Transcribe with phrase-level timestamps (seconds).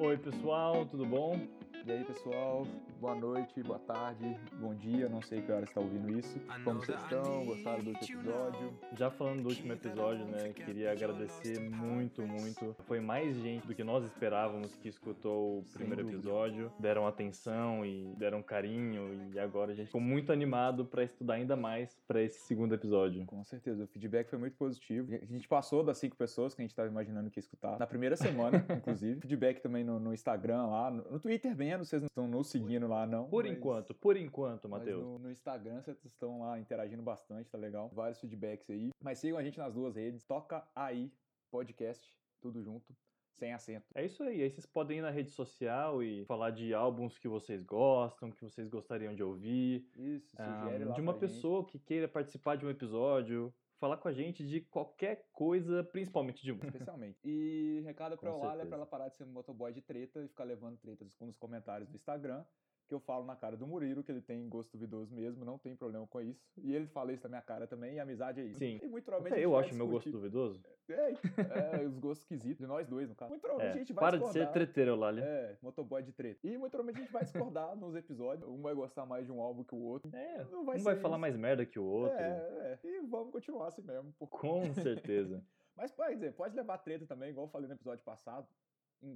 [0.00, 1.57] Oi, pessoal, tudo bom?
[1.86, 2.66] E aí, pessoal,
[3.00, 6.38] boa noite, boa tarde, bom dia, não sei que hora você está ouvindo isso.
[6.64, 7.44] Como vocês estão?
[7.46, 8.72] Gostaram do último episódio?
[8.96, 12.74] Já falando do último episódio, né, queria agradecer muito, muito.
[12.86, 18.14] Foi mais gente do que nós esperávamos que escutou o primeiro episódio, deram atenção e
[18.16, 22.40] deram carinho e agora a gente ficou muito animado para estudar ainda mais para esse
[22.40, 23.24] segundo episódio.
[23.26, 25.14] Com certeza, o feedback foi muito positivo.
[25.14, 27.78] A gente passou das cinco pessoas que a gente estava imaginando que ia escutar.
[27.78, 29.20] Na primeira semana, inclusive.
[29.20, 32.86] Feedback também no, no Instagram lá, no, no Twitter menos, vocês não estão nos seguindo
[32.88, 33.28] lá, não.
[33.28, 35.02] Por mas- enquanto, por enquanto, Matheus.
[35.04, 37.88] no, no Instagram vocês estão lá interagindo bastante, tá legal.
[37.92, 38.90] Vários feedbacks aí.
[39.02, 40.24] Mas sigam a gente nas duas redes.
[40.24, 41.12] Toca aí,
[41.50, 42.94] podcast, tudo junto,
[43.36, 43.86] sem acento.
[43.94, 44.42] É isso aí.
[44.42, 48.42] Aí vocês podem ir na rede social e falar de álbuns que vocês gostam, que
[48.42, 49.86] vocês gostariam de ouvir.
[49.96, 51.34] Isso, Ah, sugere lá de uma pra gente.
[51.36, 56.42] pessoa que queira participar de um episódio, falar com a gente de qualquer coisa, principalmente
[56.42, 56.68] de música.
[56.68, 57.18] Especialmente.
[57.24, 58.68] E recado pra Com Eulália é certeza.
[58.68, 61.88] pra ela parar de ser um motoboy de treta e ficar levando tretas nos comentários
[61.88, 62.44] do Instagram.
[62.88, 65.76] Que eu falo na cara do Murilo que ele tem gosto duvidoso mesmo, não tem
[65.76, 66.40] problema com isso.
[66.56, 68.58] E ele fala isso na minha cara também, e a amizade é isso.
[68.58, 68.80] Sim.
[68.82, 69.38] E muito provavelmente.
[69.38, 70.62] A eu vai acho meu gosto discutir- duvidoso.
[70.88, 73.28] É, é, os gostos esquisitos, de nós dois, no caso.
[73.28, 74.52] Muito provavelmente a É, gente vai para de ser discordar.
[74.54, 75.22] treteiro, Lália.
[75.22, 76.40] É, motoboy de treta.
[76.46, 78.48] E muito provavelmente a gente vai discordar nos episódios.
[78.48, 80.10] Um vai gostar mais de um álbum que o outro.
[80.16, 81.20] É, Não um vai vai ser falar isso.
[81.20, 82.16] mais merda que o outro.
[82.16, 82.88] É, é.
[82.88, 84.14] E vamos continuar assim mesmo.
[84.18, 84.26] pô.
[84.26, 85.44] Com certeza.
[85.76, 88.48] Mas pode dizer, pode levar treta também, igual eu falei no episódio passado.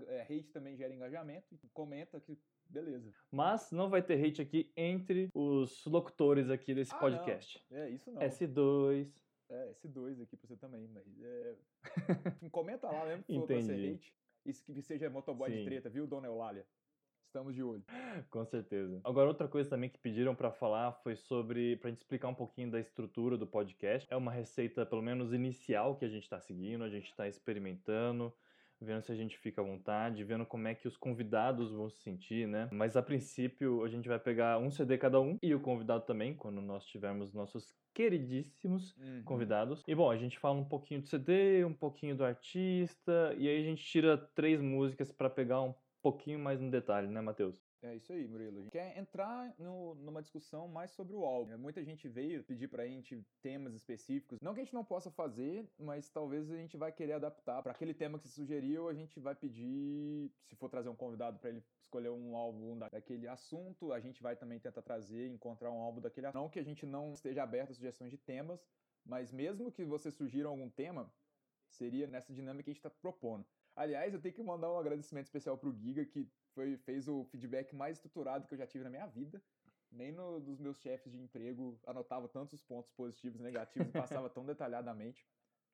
[0.08, 1.58] É, hate também gera engajamento.
[1.72, 2.38] Comenta que
[2.72, 3.12] beleza.
[3.30, 7.64] Mas não vai ter hate aqui entre os locutores aqui desse Ah, podcast.
[7.70, 8.20] É isso não.
[8.22, 9.08] S2.
[9.50, 11.56] É, esse dois aqui pra você também, mas é...
[12.50, 14.14] Comenta lá mesmo que for pra ser hate.
[14.46, 15.64] Isso que seja motoboy de Sim.
[15.64, 16.66] treta, viu, dona Eulália?
[17.26, 17.84] Estamos de olho.
[18.30, 19.00] Com certeza.
[19.04, 22.70] Agora, outra coisa também que pediram pra falar foi sobre, pra gente explicar um pouquinho
[22.70, 24.06] da estrutura do podcast.
[24.12, 28.34] É uma receita, pelo menos inicial, que a gente tá seguindo, a gente tá experimentando,
[28.82, 32.02] vendo se a gente fica à vontade, vendo como é que os convidados vão se
[32.02, 32.68] sentir, né?
[32.72, 36.34] Mas a princípio, a gente vai pegar um CD cada um e o convidado também,
[36.34, 39.82] quando nós tivermos nossos queridíssimos convidados.
[39.86, 43.60] E bom, a gente fala um pouquinho do CD, um pouquinho do artista, e aí
[43.60, 47.71] a gente tira três músicas pra pegar um pouquinho mais no detalhe, né, Matheus?
[47.84, 48.58] É isso aí, Murilo.
[48.58, 51.58] A gente quer entrar no- numa discussão mais sobre o álbum.
[51.58, 54.38] Muita gente veio pedir pra gente temas específicos.
[54.40, 57.60] Não que a gente não possa fazer, mas talvez a gente vai querer adaptar.
[57.60, 61.40] Para aquele tema que você sugeriu, a gente vai pedir, se for trazer um convidado
[61.40, 65.72] pra ele escolher um álbum da- daquele assunto, a gente vai também tentar trazer, encontrar
[65.72, 66.40] um álbum daquele assunto.
[66.40, 68.64] Não que a gente não esteja aberto a sugestões de temas,
[69.04, 71.12] mas mesmo que você sugira algum tema,
[71.68, 73.44] seria nessa dinâmica que a gente está propondo.
[73.74, 77.74] Aliás, eu tenho que mandar um agradecimento especial pro Giga, que foi, fez o feedback
[77.74, 79.42] mais estruturado que eu já tive na minha vida.
[79.90, 84.30] Nem no dos meus chefes de emprego anotava tantos pontos positivos e negativos e passava
[84.30, 85.26] tão detalhadamente.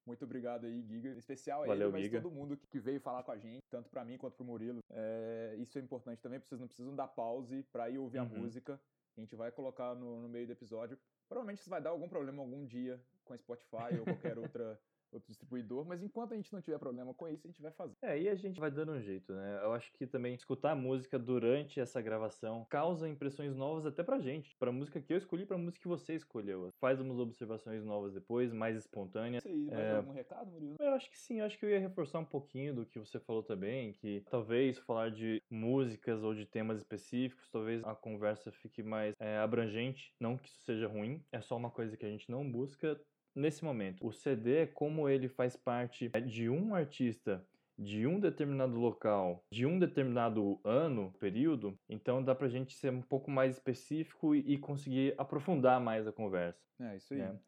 [0.04, 1.10] Muito obrigado aí, Giga.
[1.10, 2.20] Em especial a Valeu, ele, mas Giga.
[2.22, 4.80] todo mundo que- veio falar com a gente, tanto pra mim quanto pro Murilo.
[4.90, 8.38] É, isso é importante também, vocês não precisam dar pause pra ir ouvir a Uhum.
[8.40, 8.80] música.
[9.16, 10.98] A gente vai colocar no, no meio do episódio.
[11.28, 14.80] Provavelmente isso vai dar algum problema algum dia com a Spotify ou qualquer outra,
[15.12, 17.96] outro distribuidor, mas enquanto a gente não tiver problema com isso, a gente vai fazer.
[18.02, 19.60] É, e a gente vai dando um jeito, né?
[19.62, 24.18] Eu acho que também escutar a música durante essa gravação causa impressões novas até pra
[24.18, 24.56] gente.
[24.58, 26.70] Pra música que eu escolhi, pra música que você escolheu.
[26.80, 29.44] Faz umas observações novas depois, mais espontâneas.
[29.44, 29.96] Isso aí, mais É.
[29.96, 30.76] algum recado, Murilo?
[30.80, 33.18] Eu acho que sim, eu acho que eu ia reforçar um pouquinho do que você
[33.18, 38.82] falou também, que talvez falar de músicas ou de temas específicos, talvez a conversa fique
[38.82, 40.12] mais é, abrangente.
[40.20, 43.00] Não que isso seja ruim, é só uma coisa que a gente não busca
[43.34, 44.06] nesse momento.
[44.06, 47.44] O CD, como ele faz parte é, de um artista
[47.78, 53.00] de um determinado local, de um determinado ano, período, então dá pra gente ser um
[53.00, 56.60] pouco mais específico e, conseguir aprofundar mais a conversa.
[56.80, 57.20] É, isso aí.
[57.20, 57.38] É.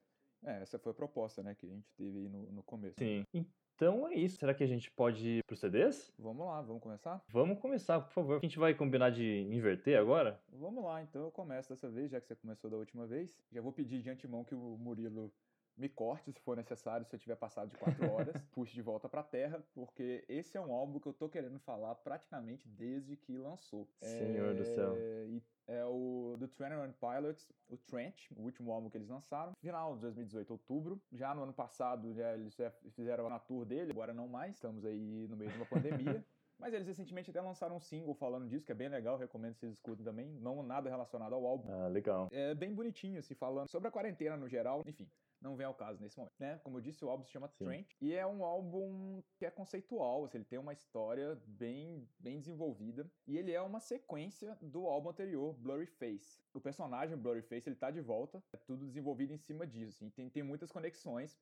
[0.42, 2.96] É, essa foi a proposta, né, que a gente teve aí no, no começo.
[2.98, 3.26] Sim.
[3.34, 4.38] Então é isso.
[4.38, 6.12] Será que a gente pode ir pros CDs?
[6.18, 7.22] Vamos lá, vamos começar?
[7.28, 8.36] Vamos começar, por favor.
[8.36, 10.40] A gente vai combinar de inverter agora?
[10.52, 13.38] Vamos lá, então eu começo dessa vez, já que você começou da última vez.
[13.50, 15.32] Já vou pedir de antemão que o Murilo
[15.80, 19.08] me corte, se for necessário, se eu tiver passado de quatro horas, puxe de volta
[19.08, 23.36] pra terra, porque esse é um álbum que eu tô querendo falar praticamente desde que
[23.36, 23.88] lançou.
[24.00, 24.94] Senhor do céu.
[24.96, 29.54] É, e é o do 21 Pilots, o Trench, o último álbum que eles lançaram,
[29.60, 31.00] final de 2018, outubro.
[31.12, 34.84] Já no ano passado, já eles já fizeram a tour dele, agora não mais, estamos
[34.84, 36.24] aí no meio de uma pandemia.
[36.60, 39.60] Mas eles recentemente até lançaram um single falando disso, que é bem legal, recomendo que
[39.60, 40.28] vocês escutem também.
[40.28, 41.72] Não nada relacionado ao álbum.
[41.72, 42.28] Ah, legal.
[42.30, 44.82] É bem bonitinho, assim, falando sobre a quarentena no geral.
[44.86, 45.08] Enfim,
[45.40, 46.58] não vem ao caso nesse momento, né?
[46.62, 47.64] Como eu disse, o álbum se chama Sim.
[48.00, 53.10] E é um álbum que é conceitual, assim, ele tem uma história bem, bem desenvolvida.
[53.26, 56.42] E ele é uma sequência do álbum anterior, Blurry Face.
[56.52, 58.42] O personagem Blurry Face, ele tá de volta.
[58.52, 60.10] É tudo desenvolvido em cima disso, assim.
[60.10, 61.38] Tem, tem muitas conexões.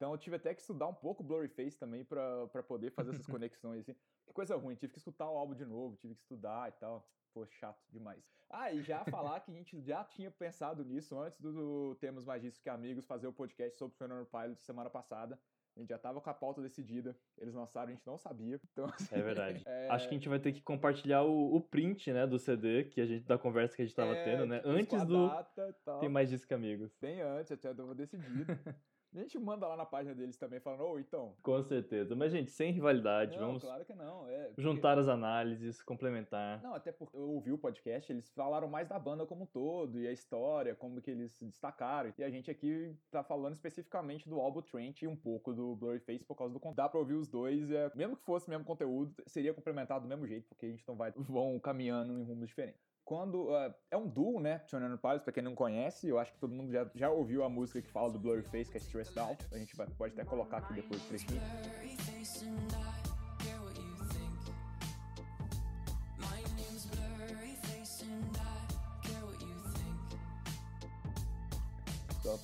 [0.00, 3.26] Então eu tive até que estudar um pouco Blurryface também pra, pra poder fazer essas
[3.28, 3.94] conexões, assim.
[4.32, 7.06] Coisa ruim, tive que escutar o álbum de novo, tive que estudar e tal.
[7.32, 8.24] Pô, chato demais.
[8.48, 12.24] Ah, e já falar que a gente já tinha pensado nisso antes do, do Temos
[12.24, 15.38] Mais Disso Que Amigos fazer o podcast sobre o Fernando Pilot semana passada.
[15.76, 17.16] A gente já tava com a pauta decidida.
[17.38, 18.60] Eles lançaram, a gente não sabia.
[18.72, 19.62] Então, assim, É verdade.
[19.66, 22.84] é, Acho que a gente vai ter que compartilhar o, o print, né, do CD
[22.84, 24.60] que a gente da conversa que a gente tava é, tendo, né?
[24.64, 25.72] Antes do data.
[26.00, 26.92] Tem mais disco que amigos.
[27.00, 28.46] Bem antes, até tava decidido.
[29.14, 31.34] a gente manda lá na página deles também, falando, ô, então.
[31.42, 32.14] Com certeza.
[32.14, 34.28] Mas, gente, sem rivalidade, Não, vamos claro que não.
[34.28, 36.62] É, porque- juntar as análises, complementar.
[36.62, 40.00] Não, até porque eu ouvi o podcast, eles falaram mais da banda como um todo,
[40.00, 42.12] e a história, como que eles se destacaram.
[42.18, 46.24] E a gente aqui tá falando especificamente do álbum Trent e um pouco do Blurryface
[46.24, 46.76] por causa do conteúdo.
[46.76, 50.08] Dá pra ouvir os dois, é, mesmo que fosse o mesmo conteúdo, seria complementado do
[50.08, 52.89] mesmo jeito, porque a gente não vai vão caminhando em rumos diferentes.
[53.10, 54.60] Quando ah, é um duo, né?
[54.68, 57.48] Tionano Pilots, pra quem não conhece, eu acho que todo mundo já, já ouviu a
[57.48, 59.48] música que fala do Blurryface, que é Stressed Out.
[59.50, 61.40] A gente vai, pode até colocar aqui depois o trechinho.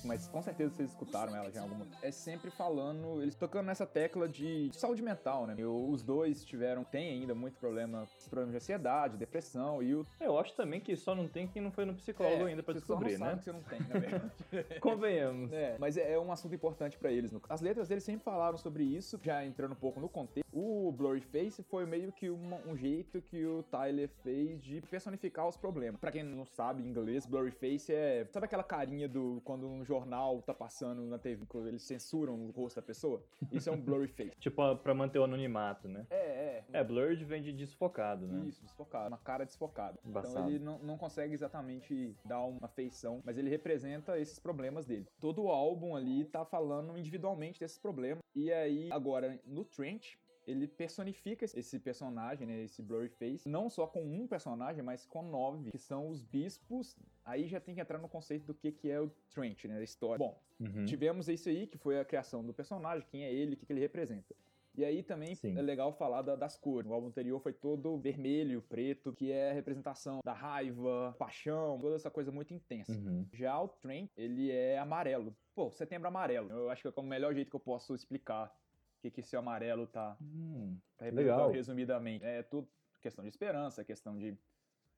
[0.07, 1.85] Mas com certeza vocês escutaram ela já em alguma.
[2.01, 5.55] É sempre falando, eles tocando nessa tecla de saúde mental, né?
[5.57, 10.05] Eu- os dois tiveram, tem ainda muito problema, problemas de ansiedade, depressão e o.
[10.19, 13.17] Eu acho também que só não tem quem não foi no psicólogo ainda pra descobrir,
[13.19, 13.35] né?
[13.37, 14.31] que você não tem, na verdade.
[14.81, 15.51] Convenhamos.
[15.51, 17.31] É, mas é, é um assunto importante pra eles.
[17.49, 20.47] As letras deles sempre falaram sobre isso, já entrando um pouco no contexto.
[20.53, 25.57] O Blurryface foi meio que uma- um jeito que o Tyler fez de personificar os
[25.57, 25.99] problemas.
[25.99, 28.25] Pra quem não sabe inglês, Blurryface é.
[28.31, 32.51] Sabe aquela carinha do quando um jornal tá passando na TV, quando eles censuram o
[32.51, 33.23] rosto da pessoa?
[33.51, 34.31] Isso é um Blurryface.
[34.39, 36.05] Tipo, a- pra manter o anonimato, né?
[36.09, 36.65] É, é.
[36.73, 38.45] É, blurred vem de desfocado, né?
[38.47, 39.07] Isso, desfocado.
[39.07, 39.97] Uma cara desfocada.
[39.99, 40.49] Então Embaçado.
[40.49, 45.07] ele não, não consegue exatamente dar uma feição, mas ele representa esses problemas dele.
[45.19, 48.19] Todo o álbum ali tá falando individualmente desses problemas.
[48.35, 50.15] E aí, agora, no Trent,
[50.47, 55.69] ele personifica esse personagem, né, esse Blurryface, não só com um personagem, mas com nove,
[55.71, 56.95] que são os bispos.
[57.25, 59.83] Aí já tem que entrar no conceito do que, que é o Trent, né, a
[59.83, 60.17] história.
[60.17, 60.85] Bom, Uhum.
[60.85, 63.71] Tivemos isso aí, que foi a criação do personagem, quem é ele, o que, que
[63.73, 64.33] ele representa.
[64.73, 65.55] E aí também Sim.
[65.55, 66.89] é legal falar da- das cores.
[66.89, 71.95] O álbum anterior foi todo vermelho, preto, que é a representação da raiva, paixão, toda
[71.95, 72.91] essa coisa muito intensa.
[72.91, 73.27] Uhum.
[73.33, 75.35] Já o Trent, ele é amarelo.
[75.53, 76.49] Pô, setembro amarelo.
[76.51, 78.51] Eu acho que é o melhor jeito que eu posso explicar
[78.97, 81.51] o que, que esse amarelo tá, Hum, tá representando Legal.
[81.51, 82.25] resumidamente.
[82.25, 82.67] É tudo
[83.01, 84.35] questão de esperança, questão de.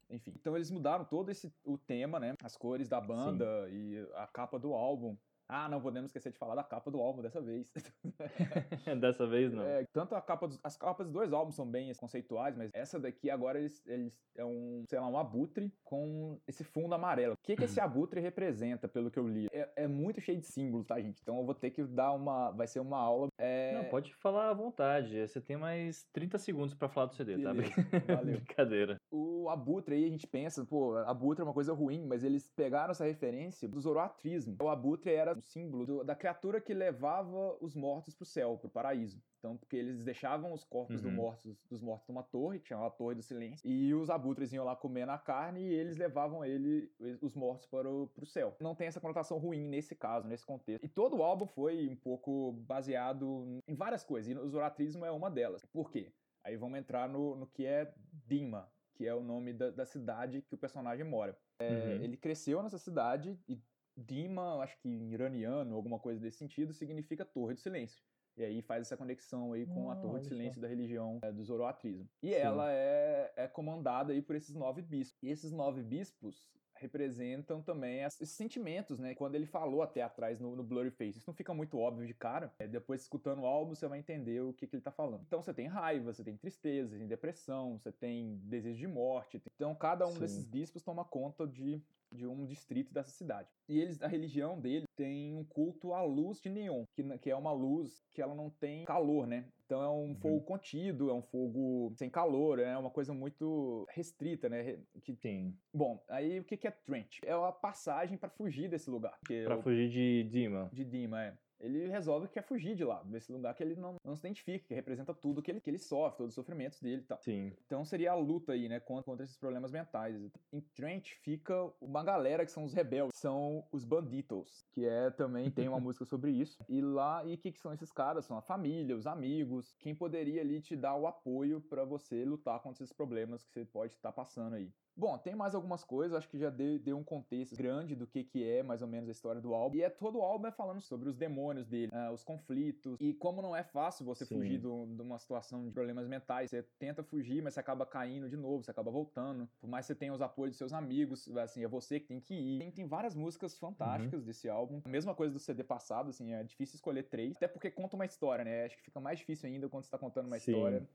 [0.09, 0.33] Enfim.
[0.35, 2.33] Então eles mudaram todo esse o tema, né?
[2.43, 5.15] As cores da banda e a capa do álbum.
[5.51, 7.73] Ah, não podemos esquecer de falar da capa do álbum dessa vez.
[9.01, 9.63] Dessa vez não.
[9.63, 12.99] É, tanto a capa dos, as capas dos dois álbuns são bem conceituais, mas essa
[12.99, 17.33] daqui agora eles, eles é um, sei lá, um abutre com esse fundo amarelo.
[17.33, 19.47] O que, que esse abutre representa, pelo que eu li?
[19.51, 21.19] É, é muito cheio de símbolos, tá, gente?
[21.21, 22.51] Então eu vou ter que dar uma.
[22.51, 23.27] Vai ser uma aula.
[23.39, 25.27] É, Não, pode falar à vontade.
[25.27, 27.53] Você tem mais 30 segundos pra falar do CD, tá?
[27.53, 27.73] Beleza,
[28.07, 28.35] valeu.
[28.37, 29.01] Brincadeira.
[29.11, 32.91] O abutre aí a gente pensa, pô, abutre é uma coisa ruim, mas eles pegaram
[32.91, 34.55] essa referência do zoroatrismo.
[34.61, 38.69] O abutre era um símbolo do- da criatura que levava os mortos pro céu, pro
[38.69, 39.21] paraíso.
[39.39, 41.15] Então, porque eles deixavam os corpos do Uhum.
[41.15, 44.65] mortos, dos mortos numa torre, que chama a Torre do Silêncio, e os abutres iam
[44.65, 46.91] lá comendo a carne e eles levavam ele,
[47.21, 48.55] os mortos para o pro céu.
[48.59, 50.83] Não tem essa conotação ruim nesse caso, nesse contexto.
[50.83, 55.11] E todo o álbum foi um pouco baseado em várias coisas, e o zoroatrismo é
[55.11, 55.63] uma delas.
[55.65, 56.11] Por quê?
[56.43, 57.93] Aí vamos entrar no, no que é
[58.27, 61.37] Dima, que é o nome da, da cidade que o personagem mora.
[61.61, 62.03] É, Uhum.
[62.03, 63.57] Ele cresceu nessa cidade e
[63.99, 68.03] Dima, acho que em iraniano, alguma coisa desse sentido, significa Torre do Silêncio.
[68.37, 70.29] E aí faz essa conexão aí com a Ah, Torre olha do só.
[70.29, 72.07] Silêncio da religião é, do Zoroatrismo.
[72.23, 72.35] E Sim.
[72.35, 75.21] ela é, é comandada aí por esses nove bispos.
[75.21, 79.13] E esses nove bispos representam também esses sentimentos, né?
[79.13, 81.17] Quando ele falou até atrás no, no Blurry Face.
[81.19, 82.53] Isso não fica muito óbvio de cara.
[82.57, 85.23] É, depois, escutando o álbum, você vai entender o que, que ele tá falando.
[85.27, 89.41] Então, você tem raiva, você tem tristeza, você tem depressão, você tem desejo de morte.
[89.53, 90.19] Então, cada um Sim.
[90.21, 93.47] desses bispos toma conta de, de um distrito dessa cidade.
[93.67, 97.29] E eles, a religião dele tem um culto à luz de neon, que, n- que
[97.29, 99.45] é uma luz que ela não tem calor, né?
[99.65, 104.49] Então é um fogo contido, é um fogo sem calor, é uma coisa muito restrita,
[104.49, 104.79] né?
[105.03, 105.55] Que Sim.
[105.73, 107.19] Bom, aí o que que é Trent?
[107.23, 109.15] É a passagem pra fugir desse lugar.
[109.19, 110.69] Porque Pra o- fugir de Dima.
[110.73, 111.37] de Dima, é.
[111.59, 114.65] Ele resolve que quer fugir de lá, desse lugar que ele não, não se identifica,
[114.67, 117.19] que representa tudo que ele, que ele sofre, todos os sofrimentos dele e tal.
[117.21, 117.53] Sim.
[117.65, 120.15] Então seria a luta aí, né, contra, contra esses problemas mentais.
[120.51, 125.51] Em Trent fica uma galera que são os rebeldes, são os banditos, que é também
[125.51, 126.63] tem uma música sobre isso.
[126.69, 128.25] E lá, e o que, que são esses caras?
[128.25, 132.59] São a família, os amigos, quem poderia ali te dar o apoio pra você lutar
[132.61, 134.71] contra esses problemas que você pode estar passando aí.
[134.99, 138.21] Bom, tem mais algumas coisas, acho que já dei, dei um contexto grande do que,
[138.21, 139.77] que é mais ou menos a história do álbum.
[139.77, 142.97] E é todo o álbum é falando sobre os demônios dele, ah, os conflitos.
[142.99, 144.35] E como não é fácil você Sim.
[144.35, 148.27] fugir do- de uma situação de problemas mentais, você tenta fugir, mas você acaba caindo
[148.27, 149.47] de novo, você acaba voltando.
[149.61, 152.19] Por mais que você tenha os apoios dos seus amigos, assim, é você que tem
[152.19, 152.59] que ir.
[152.59, 154.81] Tem, tem várias músicas fantásticas desse álbum.
[154.83, 157.37] A mesma coisa do CD passado, assim, é difícil escolher três.
[157.37, 158.65] Até porque conta uma história, né?
[158.65, 160.51] Acho que fica mais difícil ainda quando você tá contando uma Sim.
[160.51, 160.89] história.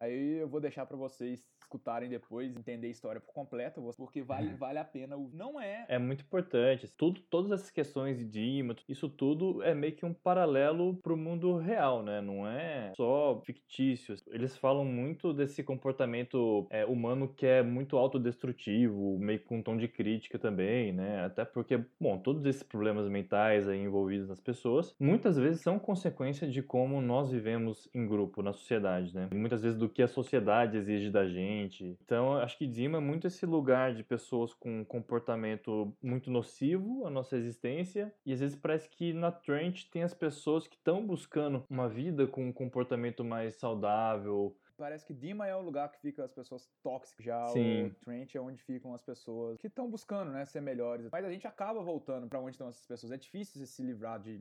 [0.00, 4.54] Aí eu vou deixar pra vocês escutarem depois, entender a história por completo, porque vale,
[4.54, 5.16] vale a pena.
[5.16, 5.84] o- Não é.
[5.88, 6.88] É muito importante.
[6.96, 11.56] Tudo, todas essas questões de Dima, isso tudo é meio que um paralelo pro mundo
[11.56, 12.20] real, né?
[12.22, 14.14] Não é só fictício.
[14.28, 19.76] Eles falam muito desse comportamento é, humano que é muito autodestrutivo, meio com um tom
[19.76, 21.24] de crítica também, né?
[21.24, 26.48] Até porque, bom, todos esses problemas mentais aí envolvidos nas pessoas, muitas vezes são consequência
[26.48, 29.28] de como nós vivemos em grupo, na sociedade, né?
[29.34, 31.96] Muitas vezes do que a sociedade exige da gente.
[32.02, 37.06] Então, acho que Dima é muito esse lugar de pessoas com um comportamento muito nocivo
[37.06, 38.12] à nossa existência.
[38.24, 42.26] E às vezes parece que na Trent tem as pessoas que estão buscando uma vida
[42.26, 44.56] com um comportamento mais saudável.
[44.78, 47.24] Parece que Dima é o lugar que ficam as pessoas tóxicas.
[47.24, 47.86] Já Sim.
[47.86, 51.08] o Trent é onde ficam as pessoas que estão buscando, né, ser melhores.
[51.10, 53.10] Mas a gente acaba voltando pra onde estão essas pessoas.
[53.10, 54.40] É difícil se livrar de.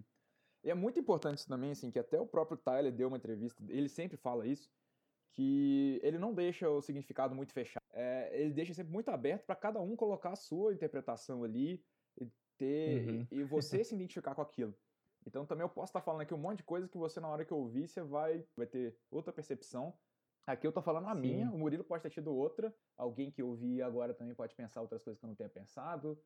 [0.63, 3.63] E é muito importante isso também, assim, que até o próprio Tyler deu uma entrevista,
[3.67, 4.69] ele sempre fala isso,
[5.33, 7.83] que ele não deixa o significado muito fechado.
[7.93, 11.83] É, ele deixa sempre muito aberto pra cada um colocar a sua interpretação ali
[12.19, 13.27] e ter Uhum.
[13.31, 14.73] e, e você se identificar com aquilo.
[15.25, 17.45] Então também eu posso estar falando aqui um monte de coisa que você na hora
[17.45, 19.93] que ouvir você vai vai ter outra percepção.
[20.47, 21.19] Aqui eu tô falando a Sim.
[21.19, 25.03] minha, o Murilo pode ter tido outra, alguém que ouvir agora também pode pensar outras
[25.03, 26.17] coisas que eu não tenha pensado,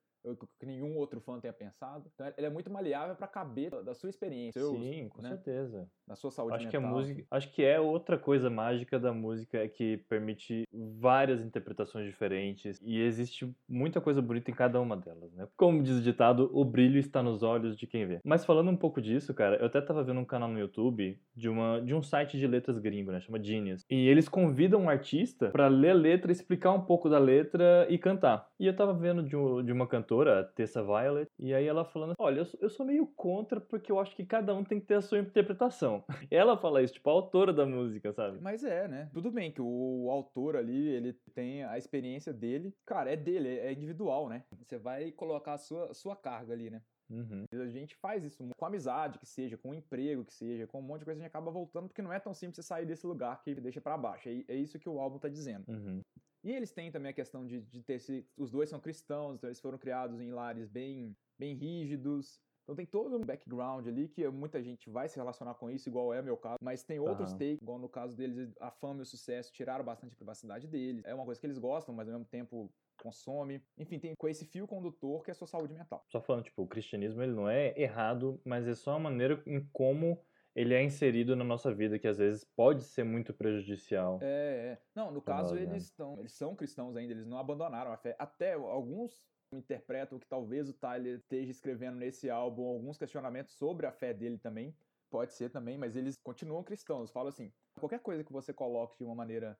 [0.60, 2.08] que nenhum outro fã tenha pensado.
[2.14, 5.88] Então ele é muito maleável pra caber da- sua experiência, seus, Sim, com né, certeza.
[6.08, 6.96] da sua saúde Acho que a mental.
[6.96, 12.80] música, acho que é outra coisa mágica da música é que permite várias interpretações diferentes
[12.84, 15.48] e existe muita coisa bonita em cada uma delas, né?
[15.58, 18.20] Como diz o ditado, o brilho está nos olhos de quem vê.
[18.24, 21.50] Mas falando um pouco disso, cara, eu até tava vendo um canal no YouTube de
[21.50, 23.82] uma de um site de letras gringo, né, chama Genius.
[23.90, 27.98] E eles convidam um artista pra ler a letra, explicar um pouco da letra e
[27.98, 28.48] cantar.
[28.60, 32.14] E eu tava vendo de, um- de uma cantora, Tessa Violet, e aí ela falando:
[32.20, 34.86] "Olha, eu sou, eu sou meio contra porque eu acho que cada um tem que
[34.86, 36.04] ter a sua interpretação".
[36.32, 38.40] Ela fala isso, tipo, a autora da música, sabe?
[38.42, 39.10] Mas é, né?
[39.14, 42.74] Tudo bem que o autor ali, ele tem a experiência dele.
[42.86, 44.44] Cara, é dele, é individual, né?
[44.60, 46.82] Você vai colocar a sua, sua carga ali, né?
[47.12, 47.46] Uhum.
[47.52, 51.00] A gente faz isso com amizade, que seja, com emprego, que seja, com um monte
[51.00, 53.44] de coisa, a gente acaba voltando, porque não é tão simples você sair desse lugar
[53.44, 54.30] que deixa pra baixo.
[54.30, 55.70] É, é isso que o álbum tá dizendo.
[55.70, 56.02] Uhum.
[56.44, 59.48] E eles têm também a questão de, de ter se, os dois são cristãos, então
[59.48, 62.42] eles foram criados em lares bem, bem rígidos.
[62.72, 66.14] Então tem todo um background ali que muita gente vai se relacionar com isso, igual
[66.14, 67.40] é meu caso, mas tem outros Aham.
[67.40, 71.04] takes, igual no caso deles, a fama e o sucesso tiraram bastante privacidade deles.
[71.06, 73.62] É uma coisa que eles gostam, mas ao mesmo tempo consome.
[73.78, 76.06] Enfim, tem com esse fio condutor que é a sua saúde mental.
[76.08, 79.68] Só falando, tipo, o cristianismo ele não é errado, mas é só a maneira em
[79.74, 80.18] como
[80.56, 84.20] ele é inserido na nossa vida, que às vezes pode ser muito prejudicial.
[84.22, 84.82] É, é.
[84.96, 85.74] Não, no caso nós, né?
[85.74, 88.16] eles estão, eles são cristãos ainda, eles não abandonaram a fé.
[88.18, 93.92] Até alguns interpretam que talvez o Tyler esteja escrevendo nesse álbum alguns questionamentos sobre a
[93.92, 94.76] fé dele também.
[95.10, 97.12] Pode ser também, mas eles continuam cristãos.
[97.12, 99.60] Falam assim, qualquer coisa que você coloque de uma maneira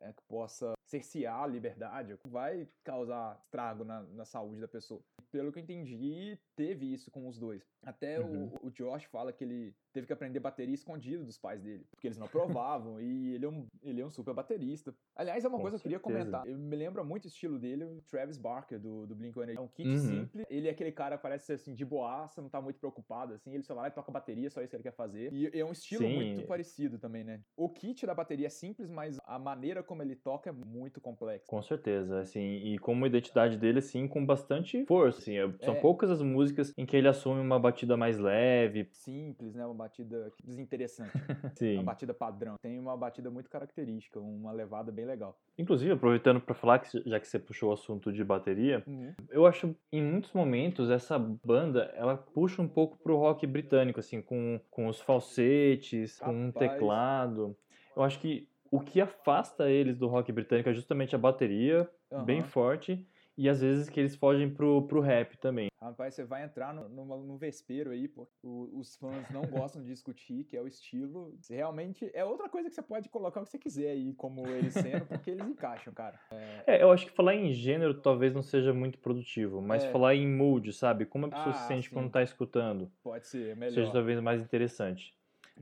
[0.00, 5.00] é, que possa cercear a liberdade vai causar estrago na, na saúde da pessoa.
[5.30, 7.62] Pelo que eu entendi, teve isso com os dois.
[7.84, 8.50] Até Uhum.
[8.62, 12.06] o, o Josh fala que ele teve que aprender bateria escondido dos pais dele, porque
[12.08, 14.94] eles não aprovavam, e ele é, um, ele é um super baterista.
[15.16, 16.18] Aliás, é uma Com coisa que eu queria certeza.
[16.30, 16.46] comentar.
[16.46, 19.56] Ele me lembra muito o estilo dele, o Travis Barker, do, do Blink-182.
[19.56, 19.98] É um kit Uhum.
[19.98, 23.34] simples, ele é aquele cara que parece ser assim, de boaça, não tá muito preocupado,
[23.34, 25.32] assim, ele só vai lá e toca bateria, só isso que ele quer fazer.
[25.32, 26.14] E é um estilo Sim.
[26.14, 27.40] muito parecido também, né?
[27.56, 31.44] O kit da bateria é simples, mas a maneira como ele toca é muito complexa.
[31.48, 35.80] Com certeza, assim, e como identidade dele, assim, com bastante força, assim, é- são É.
[35.80, 39.66] poucas as músicas em que ele assume uma batida mais leve, Simples, né?
[39.66, 41.10] Uma batida desinteressante.
[41.58, 41.74] sim.
[41.74, 42.54] uma batida padrão.
[42.62, 45.36] Tem uma batida muito característica, uma levada bem legal.
[45.58, 48.84] Inclusive, aproveitando pra falar, que já que você puxou o assunto de bateria,
[49.30, 54.22] eu acho, em muitos momentos, essa banda, ela puxa um pouco pro rock britânico, assim,
[54.22, 57.56] com, com os falsetes, com um teclado.
[57.96, 61.88] Eu acho que o que afasta eles do rock britânico é justamente a bateria,
[62.24, 62.48] bem Aham.
[62.48, 65.68] forte, e às vezes que eles fogem pro, pro rap também.
[65.80, 68.28] Rapaz, você vai entrar no, numa- no vespeiro aí, pô.
[68.42, 71.34] O- os fãs não gostam de discutir, que é o estilo.
[71.48, 74.74] Realmente é outra coisa que você pode colocar o que você quiser aí, como eles
[74.74, 76.18] sendo, porque eles encaixam, cara.
[76.66, 79.90] É, eu acho que falar em gênero talvez não seja muito produtivo, mas É.
[79.90, 81.06] falar em mood, sabe?
[81.06, 81.94] Como a pessoa Ah, se sente sim.
[81.94, 83.92] quando tá escutando, Pode ser, é seja melhor.
[83.92, 85.14] talvez mais interessante.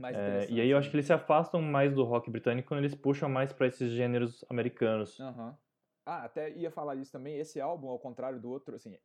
[0.05, 2.95] É, e aí eu acho que eles se afastam mais do rock britânico quando eles
[2.95, 5.19] puxam mais pra esses gêneros americanos.
[5.21, 5.57] Aham.
[6.07, 7.37] Ah, até ia falar isso também.
[7.37, 8.97] Esse álbum, ao contrário do outro, assim,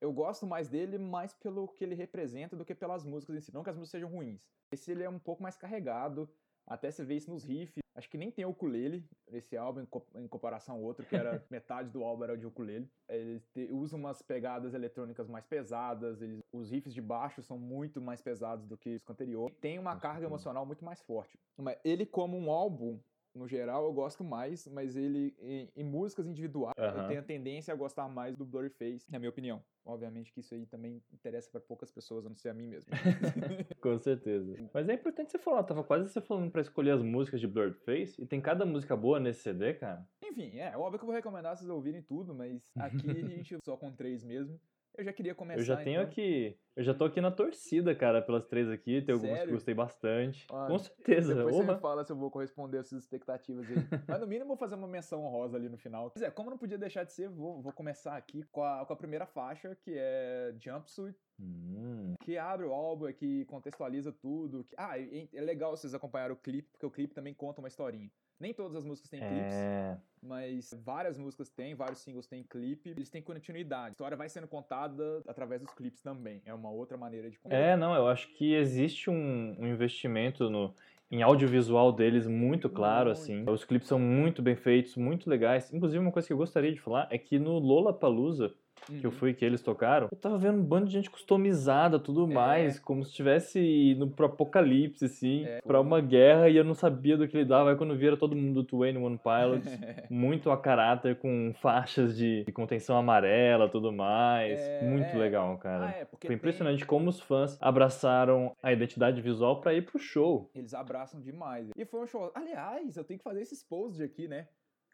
[0.00, 3.54] eu gosto mais dele mais pelo que ele representa do que pelas músicas em si.
[3.54, 4.46] Não que as músicas sejam ruins.
[4.70, 6.28] Esse ele é um pouco mais carregado.
[6.66, 7.85] Até você vê isso nos riffs.
[7.96, 11.42] Acho que nem tem ukulele nesse álbum em, co- em comparação ao outro, que era
[11.50, 12.86] metade do álbum era de ukulele.
[13.08, 18.20] Ele usa umas pegadas eletrônicas mais pesadas, eles, os riffs de baixo são muito mais
[18.20, 19.50] pesados do que o disco anterior.
[19.62, 21.38] Tem uma carga emocional muito mais forte.
[21.56, 23.00] Mas ele, como um álbum,
[23.36, 27.08] no geral, eu gosto mais, mas ele, em, em músicas individuais, eu Aham.
[27.08, 29.62] tenho a tendência a gostar mais do Blurryface, na minha opinião.
[29.84, 32.90] Obviamente que isso aí também interessa para poucas pessoas, a não ser a mim mesmo.
[33.80, 34.56] Com certeza.
[34.74, 37.78] Mas é importante você falar, tava quase você falando pra escolher as músicas de Blurred
[37.84, 40.08] Face, e tem cada música boa nesse CD, cara.
[40.22, 43.76] Enfim, é óbvio que eu vou recomendar vocês ouvirem tudo, mas aqui a gente só
[43.76, 44.58] com três mesmo.
[44.96, 45.60] Eu já queria começar.
[45.60, 46.10] Eu já tenho então.
[46.10, 49.50] aqui, eu já tô aqui na torcida, cara, pelas três aqui, tem algumas que Sério?
[49.50, 50.46] eu gostei bastante.
[50.50, 51.74] Ah, Com certeza, Depois você porra.
[51.74, 53.76] me fala se eu vou corresponder às suas expectativas aí.
[54.08, 56.10] Mas no mínimo eu vou fazer uma menção honrosa ali no final.
[56.14, 58.92] Mas é, como não podia deixar de ser, vou, vou começar aqui com a, com
[58.92, 64.64] a primeira faixa, que é Jumpsuit, Hum, que abre o álbum, que contextualiza tudo.
[64.64, 68.10] que- ah, é legal vocês acompanharem o clipe, porque o clipe também conta uma historinha.
[68.38, 69.98] Nem todas as músicas têm clipes, é...
[70.22, 73.86] mas várias músicas têm, vários singles têm clipe, eles têm continuidade.
[73.86, 76.42] A história vai sendo contada através dos clipes também.
[76.44, 77.56] É uma outra maneira de contar.
[77.56, 80.74] É, não, eu acho que existe um, um investimento no,
[81.10, 83.48] em audiovisual deles muito claro, assim.
[83.48, 85.72] Os clipes são muito bem feitos, muito legais.
[85.72, 88.54] Inclusive, uma coisa que eu gostaria de falar é que no Lollapalooza,
[88.86, 89.16] que eu Uhum.
[89.16, 92.34] fui, que eles tocaram, eu tava vendo um bando de gente customizada, tudo É.
[92.34, 96.74] mais, como se estivesse indo pro apocalipse, assim, É, pra uma guerra, e eu não
[96.74, 97.70] sabia do que lidava.
[97.70, 99.66] Aí quando vira todo mundo do 21 Pilots,
[100.10, 104.60] muito a caráter, com faixas de, de contenção amarela, tudo mais.
[104.60, 105.18] É, muito é.
[105.18, 105.86] legal, cara.
[105.86, 109.98] Ah, é, Foi tem- impressionante como os fãs abraçaram a identidade visual pra ir pro
[109.98, 110.50] show.
[110.54, 111.70] Eles abraçam demais.
[111.76, 112.30] E foi um show.
[112.34, 114.46] Aliás, eu tenho que fazer esses posts aqui, né?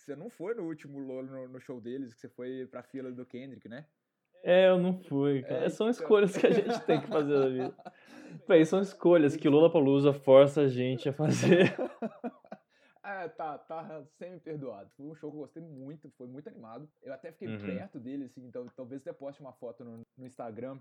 [0.02, 2.82] Que você não foi no último Lolo no, no show deles, que você foi pra
[2.82, 3.86] fila do Kendrick, né?
[4.42, 5.66] É, eu não fui, cara.
[5.66, 6.02] É, são então.
[6.02, 7.76] escolhas que a gente tem que fazer na vida.
[8.48, 11.72] Véi, são escolhas que Lollapalooza força a gente a fazer.
[13.00, 14.90] Ah, tá, tá semi-perdoado.
[14.96, 16.90] Foi um show que eu gostei muito, foi muito animado.
[17.00, 17.60] Eu até fiquei Uhum.
[17.60, 20.80] perto dele, assim, então talvez até poste uma foto no, no Instagram.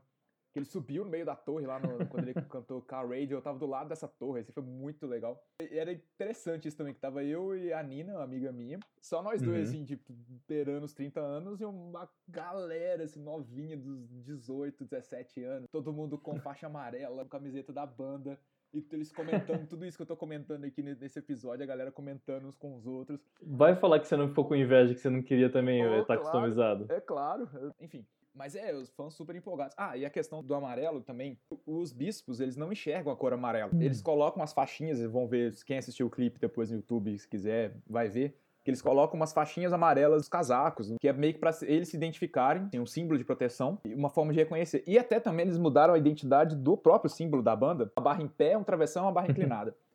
[0.54, 3.42] Que ele subiu no meio da torre lá no- quando ele cantou Car Radio, eu
[3.42, 5.42] tava do lado dessa torre, assim, foi muito legal.
[5.62, 9.22] E era interessante isso também, que tava eu e a Nina, uma amiga minha, só
[9.24, 9.76] nós dois, Uhum.
[9.76, 10.14] assim, tipo,
[10.48, 16.18] beirando os 30 anos, e uma galera, assim, novinha dos 18, 17 anos, todo mundo
[16.18, 18.38] com faixa amarela, com camiseta da banda.
[18.74, 21.92] E eles comentando tudo isso que eu tô comentando aqui ne- nesse episódio, a galera
[21.92, 23.20] comentando uns com os outros.
[23.42, 26.18] Vai falar que você não ficou com inveja, que você não queria também Oh, estar
[26.18, 26.22] claro.
[26.22, 26.86] customizado.
[26.90, 27.50] É claro,
[27.82, 28.06] enfim.
[28.34, 29.76] Mas é, os fãs super empolgados.
[29.78, 31.38] Ah, e a questão do amarelo também.
[31.66, 33.72] Os bispos, eles não enxergam a cor amarela.
[33.74, 33.82] Hum.
[33.82, 37.76] Eles colocam as faixinhas, vão ver, quem assistiu o clipe depois no YouTube, se quiser,
[37.88, 38.38] vai ver.
[38.64, 41.90] Que eles colocam umas faixinhas amarelas nos casacos, que é meio que pra se- eles
[41.90, 44.84] se identificarem, tem um símbolo de proteção e uma forma de reconhecer.
[44.86, 47.92] E até também eles mudaram a identidade do próprio símbolo da banda.
[47.96, 49.76] A barra em pé, um travessão e uma barra inclinada.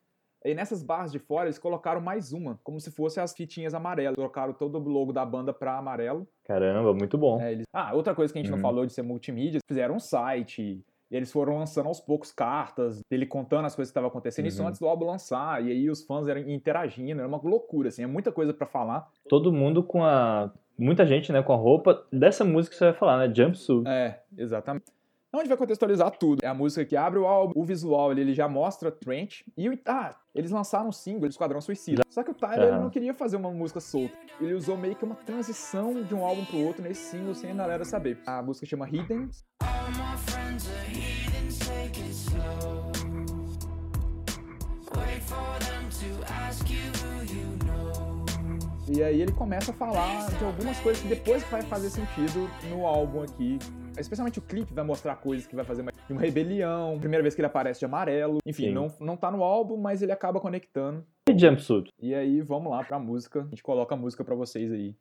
[0.46, 4.14] E nessas barras de fora, eles colocaram mais uma, como se fossem as fitinhas amarelas.
[4.14, 6.26] Trocaram todo o logo da banda pra amarelo.
[6.44, 7.40] Caramba, muito bom.
[7.40, 8.56] É, eles- Ah, outra coisa que a gente Uhum.
[8.58, 10.62] não falou de ser multimídia, fizeram um site,
[11.10, 14.62] e eles foram lançando aos poucos cartas, dele contando as coisas que estavam acontecendo, isso
[14.62, 14.68] Uhum.
[14.68, 18.06] antes do álbum lançar, e aí os fãs eram interagindo, era uma loucura, assim, é
[18.06, 19.08] muita coisa pra falar.
[19.28, 20.52] Todo mundo com a.
[20.78, 23.34] Muita gente, né, com a roupa dessa música que você vai falar, né?
[23.34, 23.88] Jumpsuit.
[23.88, 24.84] É, exatamente.
[25.36, 26.42] A gente vai contextualizar tudo.
[26.42, 29.42] É a música que abre o álbum, o visual ele, ele já mostra Trent.
[29.56, 32.02] E o, ah, eles lançaram um single, Esquadrão Suicida.
[32.08, 32.82] Só que o Tyler ele Aham.
[32.84, 34.14] não queria fazer uma música solta.
[34.40, 37.54] Ele usou meio que uma transição de um álbum pro outro nesse single sem a
[37.54, 38.18] galera saber.
[38.26, 39.28] A música chama Hidden.
[39.62, 39.76] All
[48.88, 52.86] E aí ele começa a falar de algumas coisas que depois vai fazer sentido no
[52.86, 53.58] álbum aqui.
[53.98, 57.46] Especialmente o clipe vai mostrar coisas que vai fazer uma, rebelião, primeira vez que ele
[57.46, 58.38] aparece de amarelo.
[58.46, 58.72] Enfim, Sim.
[58.72, 61.04] não, não tá no álbum, mas ele acaba conectando.
[61.28, 61.90] E Jumpsuit?
[62.00, 63.40] E aí, vamos lá pra música.
[63.40, 64.94] A gente coloca a música pra vocês aí.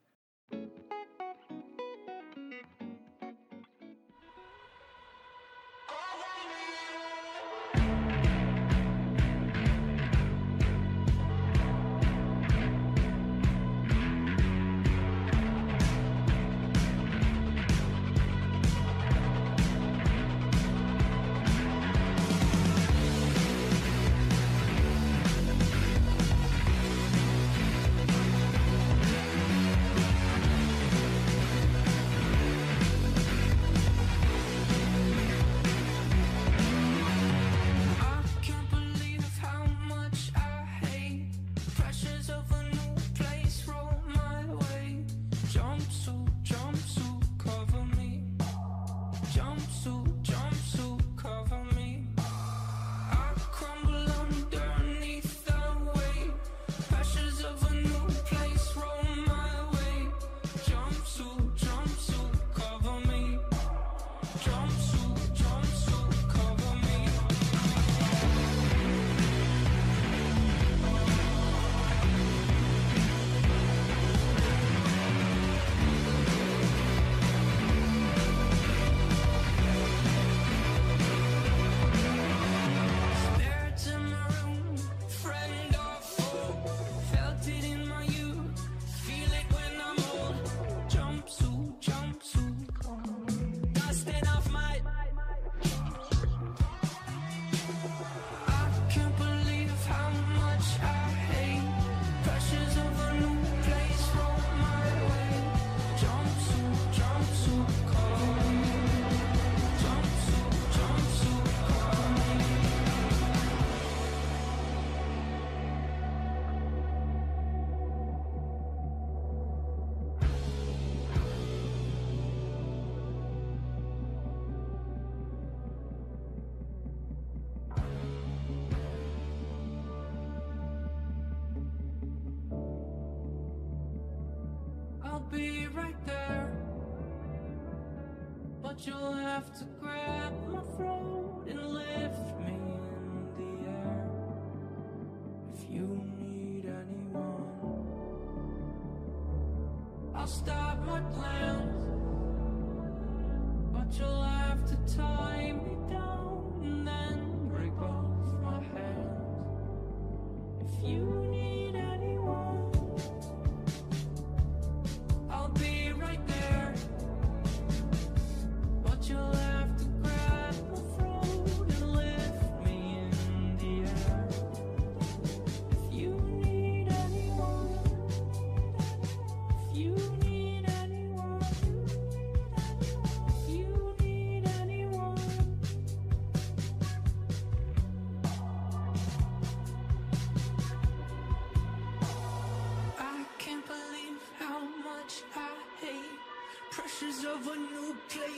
[139.36, 139.75] Have to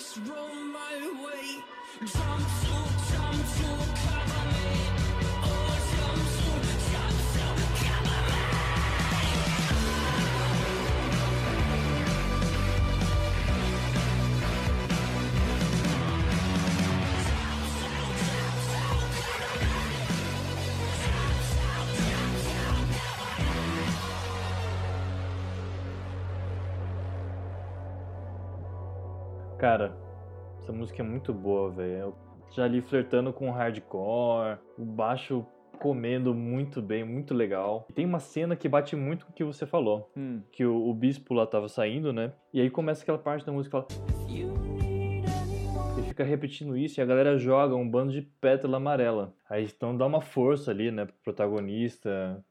[0.08, 2.27] place roll my way.
[30.78, 32.14] Música é muito boa, velho.
[32.52, 35.44] Já ali flertando com hardcore, o baixo
[35.78, 37.86] comendo muito bem, muito legal.
[37.94, 40.10] Tem uma cena que bate muito com o que você falou.
[40.16, 40.40] Hum.
[40.52, 42.32] Que o, o bispo lá tava saindo, né?
[42.52, 43.84] E aí começa aquela parte da música,
[44.24, 45.22] anyone.
[45.98, 49.34] e fica repetindo isso e a galera joga um bando de pétala amarela.
[49.50, 52.42] Aí então dá uma força ali, né, pro protagonista.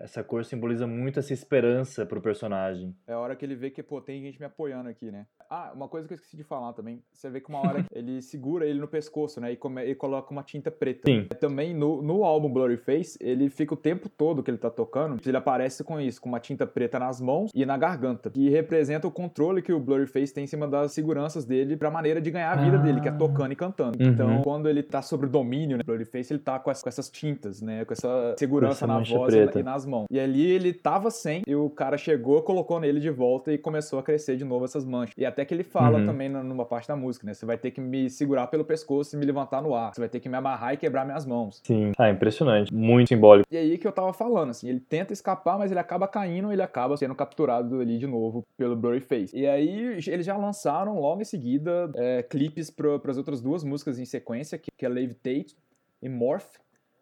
[0.00, 2.94] Essa cor simboliza muito essa esperança pro personagem.
[3.06, 5.26] É a hora que ele vê que, pô, tem gente me apoiando aqui, né?
[5.50, 7.02] Ah, uma coisa que eu esqueci de falar também.
[7.12, 9.50] Você vê que uma hora ele segura ele no pescoço, né?
[9.52, 11.02] E, come- e coloca uma tinta preta.
[11.10, 11.26] Sim.
[11.40, 15.20] Também no, no álbum Blurry Face, ele fica o tempo todo que ele tá tocando,
[15.26, 19.08] ele aparece com isso, com uma tinta preta nas mãos e na garganta, que representa
[19.08, 22.30] o controle que o Blurry Face tem em cima das seguranças dele pra maneira de
[22.30, 22.80] ganhar a vida Ah.
[22.82, 23.98] dele, que é tocando e cantando.
[24.02, 24.08] Uhum.
[24.10, 26.88] Então, quando ele tá sobre o domínio, né, Blurry Face, ele tá com, as- com
[26.88, 27.84] essas tintas, né?
[27.84, 29.58] Com essa segurança essa na voz e preta.
[29.60, 30.06] e nas mãos.
[30.10, 33.98] E ali ele tava sem, e o cara chegou, colocou nele de volta e começou
[33.98, 35.14] a crescer de novo essas manchas.
[35.18, 36.06] E até que ele fala Uhum.
[36.06, 37.34] também numa parte da música, né?
[37.34, 39.94] Você vai ter que me segurar pelo pescoço e me levantar no ar.
[39.94, 41.60] Você vai ter que me amarrar e quebrar minhas mãos.
[41.64, 41.92] Sim.
[41.98, 42.72] Ah, impressionante.
[42.72, 43.46] Muito simbólico.
[43.50, 46.62] E aí que eu tava falando, assim, ele tenta escapar, mas ele acaba caindo, ele
[46.62, 49.36] acaba sendo capturado ali de novo pelo Blurry Face.
[49.36, 53.98] E aí eles já lançaram logo em seguida é, clipes para as outras duas músicas
[53.98, 55.56] em sequência, que, que é Levitate
[56.02, 56.58] e Morph.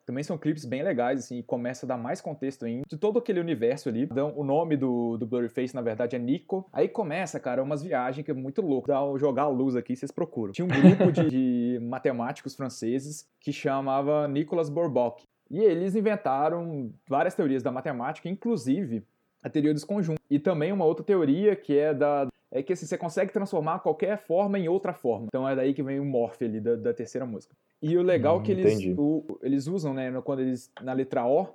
[0.09, 3.19] Também são clipes bem legais, assim, e começa a dar mais contexto ainda de todo
[3.19, 4.05] aquele universo ali.
[4.05, 6.67] Então, o nome do, do Blurry Face, na verdade, é Nico.
[6.73, 8.89] Aí começa, cara, umas viagens que é muito louco.
[8.89, 10.55] Dá um jogar a luz aqui, vocês procuram.
[10.55, 15.25] Tinha um grupo de, de matemáticos franceses que chamava Nicolas Bourbock.
[15.51, 19.05] E eles inventaram várias teorias da matemática, inclusive
[19.43, 20.25] a teoria dos conjuntos.
[20.31, 24.19] E também uma outra teoria que é da é que assim, você consegue transformar qualquer
[24.19, 25.27] forma em outra forma.
[25.27, 27.55] Então é daí que vem o morph ali da, da terceira música.
[27.83, 28.95] E o legal é Hum, que eles, entendi.
[28.99, 31.47] o- eles usam, né, quando eles na letra O,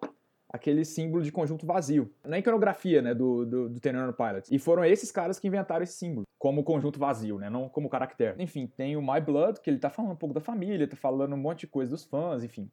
[0.49, 2.11] aquele símbolo de conjunto vazio.
[2.23, 4.51] Na iconografia, né, do, do, do Ten Year Pilots.
[4.51, 8.41] E foram esses caras que inventaram esse símbolo, como conjunto vazio, né, não como caractere.
[8.41, 11.33] Enfim, tem o My Blood, que ele tá falando um pouco da família, tá falando
[11.33, 12.69] um monte de coisa dos fãs, enfim.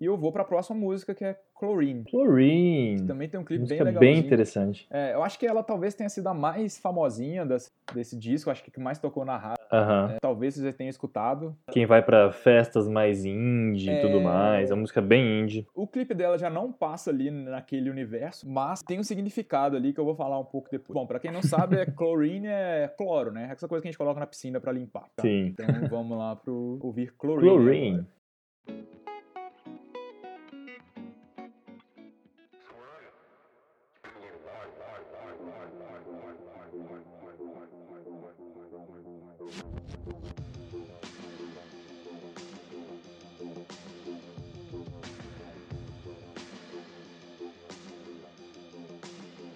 [0.00, 2.02] E eu vou pra próxima música, que é Chlorine.
[2.10, 3.06] Chlorine.
[3.06, 4.00] Também tem um clipe bem Música legal.
[4.00, 4.86] bem interessante.
[4.90, 8.64] É, eu acho que ela talvez tenha sido a mais famosinha das- desse disco, acho
[8.64, 9.62] que que mais tocou na rádio.
[9.70, 10.12] Aham.
[10.14, 11.54] É, talvez você tenha escutado.
[11.70, 14.22] Quem vai pra festas mais indie e tudo É.
[14.22, 14.70] mais.
[14.70, 15.66] É uma música bem indie.
[15.74, 20.00] O clipe dela já não passa ali naquele universo, mas tem um significado ali que
[20.00, 20.94] eu vou falar um pouco depois.
[20.94, 23.46] Bom, pra quem não sabe, é chlorine é cloro, né?
[23.48, 25.04] É essa coisa que a gente coloca na piscina pra limpar.
[25.14, 25.22] tá?
[25.22, 25.46] Sim.
[25.48, 27.48] Então vamos lá pro ouvir chlorine.
[27.48, 28.06] Chlorine.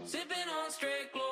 [0.06, 1.25] Sipping on straight chlorine.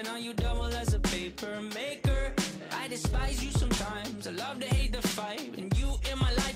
[0.00, 2.32] But now you double as a paper maker.
[2.72, 4.26] I despise you sometimes.
[4.26, 5.58] I love to hate the fight.
[5.58, 6.49] And you in my life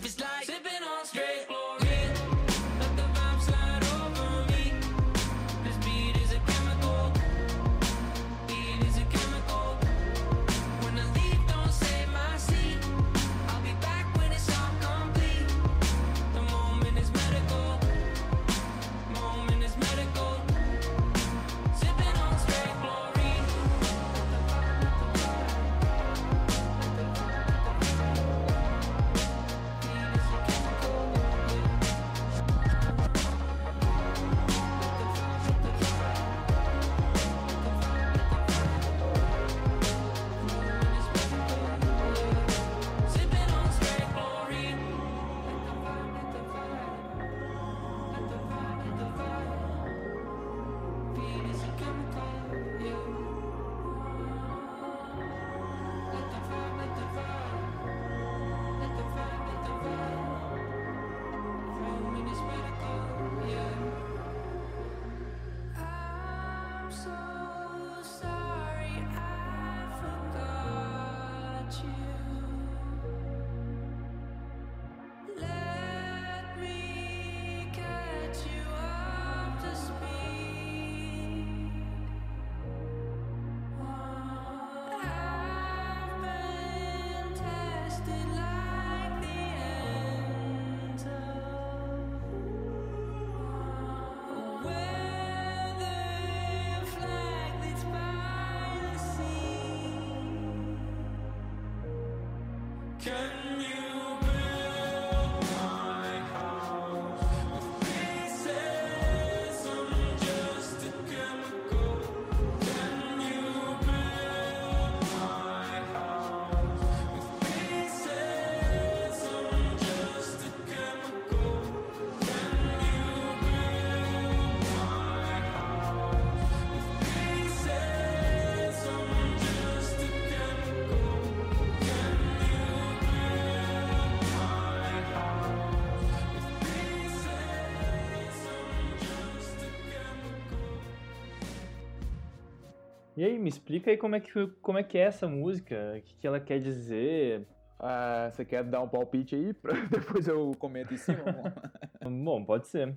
[143.25, 146.03] E aí, me explica aí como é que, como é, que é essa música, o
[146.03, 147.47] que, que ela quer dizer.
[147.79, 149.55] Ah, você quer dar um palpite aí?
[149.55, 149.73] Pra...
[149.89, 151.25] Depois eu comento em cima?
[152.05, 152.95] Bom, pode ser.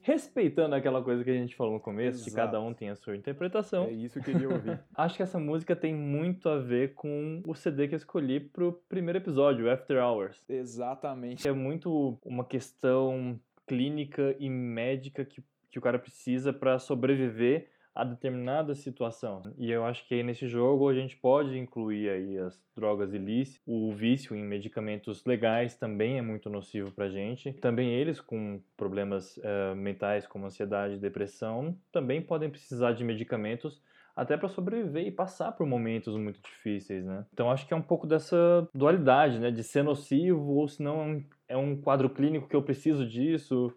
[0.00, 2.46] Respeitando aquela coisa que a gente falou no começo, que Exato.
[2.46, 4.80] cada um tem a sua interpretação, é isso que eu queria ouvir.
[4.96, 8.80] acho que essa música tem muito a ver com o CD que eu escolhi pro
[8.88, 10.42] primeiro episódio, After Hours.
[10.48, 11.46] Exatamente.
[11.46, 18.04] É muito uma questão clínica e médica que, que o cara precisa para sobreviver a
[18.04, 19.42] determinada situação.
[19.56, 23.90] E eu acho que nesse jogo a gente pode incluir aí as drogas ilícitas, o
[23.92, 27.52] vício em medicamentos legais também é muito nocivo pra gente.
[27.54, 33.82] Também eles com problemas eh, mentais como ansiedade depressão também podem precisar de medicamentos
[34.14, 37.26] até para sobreviver e passar por momentos muito difíceis, né?
[37.32, 41.00] Então acho que é um pouco dessa dualidade, né, de ser nocivo ou se não
[41.00, 43.72] é um, é um quadro clínico que eu preciso disso.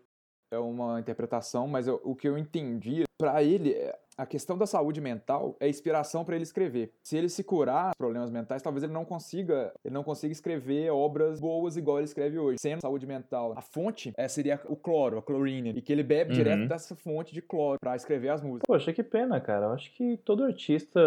[0.52, 4.66] É uma interpretação, mas eu- o que eu entendi, pra ele, é- a questão da
[4.66, 6.92] saúde mental é inspiração pra ele escrever.
[7.02, 11.40] Se ele se curar problemas mentais, talvez ele não consiga, ele não consiga escrever obras
[11.40, 12.58] boas igual ele escreve hoje.
[12.60, 16.32] Sendo saúde mental, a fonte é, seria o cloro, a clorine, e que ele bebe
[16.32, 16.36] Uhum.
[16.38, 18.66] direto dessa fonte de cloro pra escrever as músicas.
[18.68, 19.68] Poxa, que pena, cara.
[19.68, 21.00] Eu acho que todo artista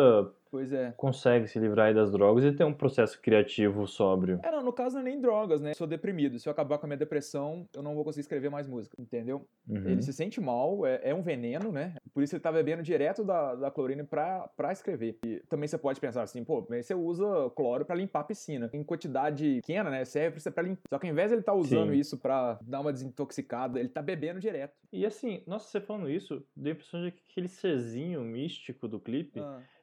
[0.53, 0.93] Pois é.
[0.99, 4.39] consegue se livrar aí das drogas e ter um processo criativo sóbrio.
[4.43, 5.73] É, não, no caso não é nem drogas, né?
[5.73, 6.39] Sou deprimido.
[6.39, 9.49] Se eu acabar com a minha depressão, eu não vou conseguir escrever mais música, entendeu?
[9.67, 9.89] Uhum.
[9.89, 11.95] Ele se sente mal, é, é um veneno, né?
[12.13, 15.19] Por isso ele tá bebendo direto da, da clorina pra, pra escrever.
[15.25, 17.25] E também você pode pensar assim, pô, mas você usa
[17.57, 18.69] cloro pra limpar a piscina.
[18.75, 20.05] Em quantidade pequena, né?
[20.05, 20.83] Serve pra limpar.
[20.91, 21.99] Só que ao invés de ele tá usando Sim.
[21.99, 24.75] isso pra dar uma desintoxicada, ele tá bebendo direto.
[24.93, 29.01] E assim, nossa, você falando isso, deu a impressão de que aquele serzinho místico do
[29.01, 29.41] clipe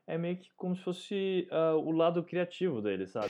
[0.10, 3.30] é meio que como se fosse ah, o lado criativo dele, sabe?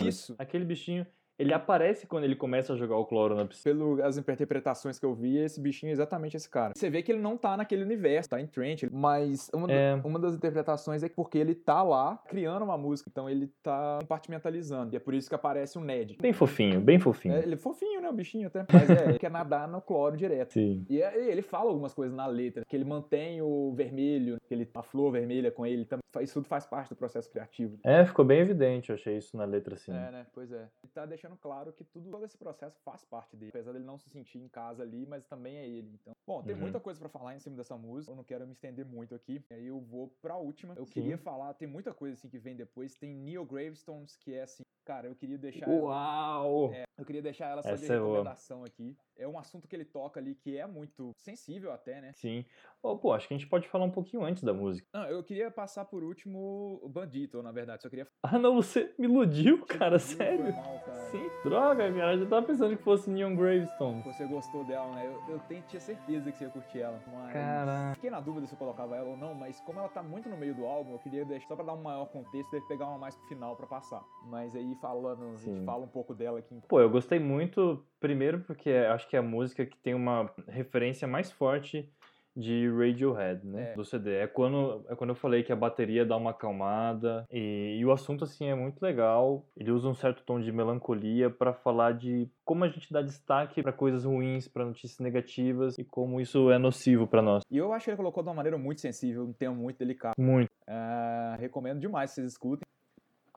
[0.00, 0.34] Isso.
[0.38, 1.04] Aquele bichinho,
[1.38, 3.74] Ele aparece quando ele começa a jogar o cloro na piscina.
[3.96, 6.72] Pelas interpretações que eu vi, esse bichinho é exatamente esse cara.
[6.76, 9.94] Você vê que ele não tá naquele universo, tá em Trent, mas uma, É.
[10.04, 14.94] uma das interpretações é porque ele tá lá criando uma música, então ele tá compartimentalizando.
[14.94, 16.16] E é por isso que aparece o Ned.
[16.20, 17.34] Bem fofinho, bem fofinho.
[17.34, 18.64] É, ele é fofinho, né, o bichinho até.
[18.72, 20.52] Mas é, ele quer nadar no cloro direto.
[20.52, 20.84] Sim.
[20.88, 24.68] E é- ele fala algumas coisas na letra, que ele mantém o vermelho, que ele,
[24.74, 27.78] a flor vermelha com ele, também, isso tudo faz parte do processo criativo.
[27.82, 29.92] É, ficou bem evidente, eu achei isso na letra, assim.
[29.92, 30.26] É, né?
[30.32, 30.68] Pois é.
[30.82, 33.50] Ele tá deixando claro que tudo, todo esse processo faz parte dele.
[33.50, 35.94] Apesar dele não se sentir em casa ali, mas também é ele.
[36.00, 36.60] Então, bom, tem Uhum.
[36.60, 38.12] muita coisa pra falar em cima dessa música.
[38.12, 39.42] Eu não quero me estender muito aqui.
[39.50, 40.74] E aí eu vou pra última.
[40.76, 40.92] Eu Sim.
[40.92, 42.96] queria falar, tem muita coisa assim que vem depois.
[42.96, 45.68] Tem Neil Gravestones, que é assim, cara, eu queria deixar.
[45.68, 46.72] ela- Uau!
[46.72, 48.08] é, eu queria deixar ela só de Essa é boa.
[48.10, 48.96] recomendação aqui.
[49.16, 52.12] É um assunto que ele toca ali que é muito sensível até, né?
[52.14, 52.44] Sim.
[52.82, 54.86] Oh, pô, acho que a gente pode falar um pouquinho antes da música.
[54.92, 57.82] Não, eu queria passar por último o Bandito, na verdade.
[57.82, 60.52] Só queria Ah, não, você me iludiu, cara, sério?
[60.54, 60.98] mal, cara.
[61.10, 61.30] Sim.
[61.44, 64.02] Droga, cara, eu já tava pensando que fosse Neon Gravestone.
[64.02, 65.06] Você gostou dela, né?
[65.06, 67.00] Eu, eu tenho, tinha certeza que você ia curtir ela.
[67.12, 67.32] Mas...
[67.32, 67.94] Caraca.
[67.94, 70.36] Fiquei na dúvida se eu colocava ela ou não, mas como ela tá muito no
[70.36, 72.98] meio do álbum, eu queria deixar só pra dar um maior contexto e pegar uma
[72.98, 74.04] mais pro final pra passar.
[74.26, 75.64] Mas aí falando, a gente Sim.
[75.64, 76.60] fala um pouco dela aqui.
[76.68, 81.06] Pô, eu gostei muito, primeiro porque acho que é a música que tem uma referência
[81.06, 81.90] mais forte
[82.36, 83.72] de Radiohead, né?
[83.72, 83.74] É.
[83.74, 84.16] Do CD.
[84.16, 87.92] É quando, é quando eu falei que a bateria dá uma acalmada e, e o
[87.92, 89.46] assunto, assim, é muito legal.
[89.56, 93.62] Ele usa um certo tom de melancolia pra falar de como a gente dá destaque
[93.62, 97.44] pra coisas ruins, pra notícias negativas e como isso é nocivo pra nós.
[97.50, 100.14] E eu acho que ele colocou de uma maneira muito sensível, um tema muito delicado.
[100.18, 100.50] Muito.
[100.66, 102.64] É, recomendo demais que vocês escutem.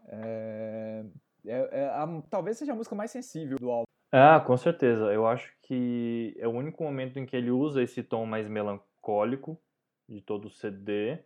[0.09, 1.03] É,
[1.47, 3.83] é- é a- talvez seja a música mais sensível do álbum.
[4.11, 5.11] Ah, com certeza.
[5.13, 9.59] Eu acho que é o único momento em que ele usa esse tom mais melancólico
[10.07, 11.19] de todo o CD.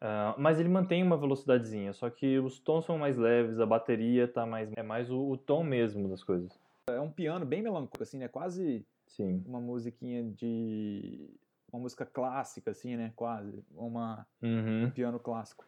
[0.00, 4.28] ah, mas ele mantém uma velocidadezinha, só que os tons são mais leves, a bateria
[4.28, 4.70] tá mais.
[4.76, 6.58] É mais o, o tom mesmo das coisas.
[6.88, 8.28] É um piano bem melancólico, assim, né?
[8.28, 9.42] Quase Sim.
[9.46, 11.30] uma musiquinha de.
[11.72, 13.12] Uma música clássica, assim, né?
[13.16, 13.64] Quase.
[13.74, 14.84] Uma, Uhum.
[14.86, 15.64] um piano clássico.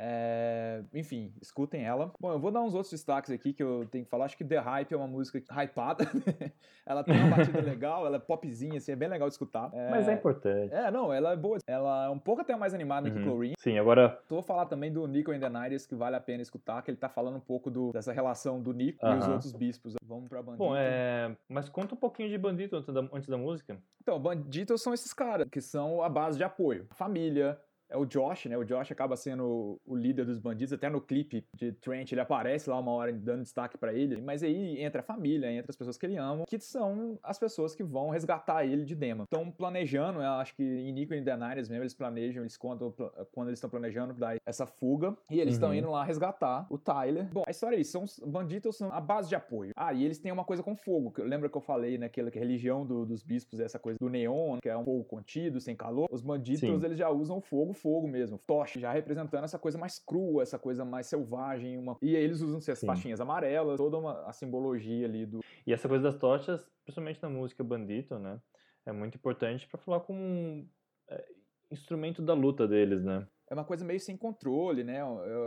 [0.00, 2.12] É, enfim, escutem ela.
[2.20, 4.26] Bom, eu vou dar uns outros destaques aqui que eu tenho que falar.
[4.26, 6.04] Acho que The Hype é uma música hypada.
[6.86, 9.70] ela tem uma batida legal, ela é popzinha, assim, é bem legal de escutar.
[9.74, 10.72] É, Mas é importante.
[10.72, 11.58] é, não, ela é boa.
[11.66, 13.24] Ela é um pouco até mais animada que Uhum.
[13.24, 13.54] Chlorine.
[13.58, 14.20] Sim, agora.
[14.28, 16.98] Vou falar também do Nico and the Nights, que vale a pena escutar, que ele
[16.98, 19.94] tá falando um pouco do- dessa relação do Nico e os outros bispos.
[20.04, 20.64] Vamos pra Bandito.
[20.64, 21.34] Bom, é.
[21.48, 23.76] Mas conta um pouquinho de Bandito antes da, antes da música.
[24.00, 26.86] Então, Banditos são esses caras que são a base de apoio.
[26.94, 27.58] Família.
[27.90, 28.56] É o Josh, né?
[28.58, 30.72] O Josh acaba sendo o líder dos bandidos.
[30.72, 34.20] Até no clipe de Trent, ele aparece lá uma hora dando destaque pra ele.
[34.20, 37.74] Mas aí entra a família, entra as pessoas que ele ama, que são as pessoas
[37.74, 39.24] que vão resgatar ele de Dema.
[39.24, 42.92] Estão planejando, eu acho que em Nico e Daenerys mesmo, eles planejam, eles contam
[43.32, 45.16] quando eles estão planejando dar essa fuga.
[45.30, 45.74] E eles estão Uhum.
[45.76, 47.24] indo lá resgatar o Tyler.
[47.32, 47.92] Bom, a história é isso.
[47.92, 49.72] São, os bandidos são a base de apoio.
[49.76, 51.10] Ah, e eles têm uma coisa com fogo.
[51.10, 52.08] que Lembra que eu falei, né?
[52.08, 55.04] Que a religião do- dos bispos é essa coisa do neon, que é um fogo
[55.04, 56.08] contido, sem calor.
[56.10, 56.84] Os bandidos, Sim.
[56.84, 58.38] eles já usam fogo, fogo mesmo.
[58.46, 61.78] Tocha, já representando essa coisa mais crua, essa coisa mais selvagem.
[61.78, 61.96] Uma...
[62.02, 62.86] E aí eles usam essas Sim.
[62.86, 65.40] faixinhas amarelas, toda uma, a simbologia ali do.
[65.66, 68.40] E essa coisa das tochas, principalmente na música Bandito, né?
[68.86, 70.66] É muito importante pra falar como um
[71.10, 71.24] é,
[71.70, 73.26] instrumento da luta deles, né?
[73.50, 74.98] É uma coisa meio sem controle, né?
[74.98, 75.04] É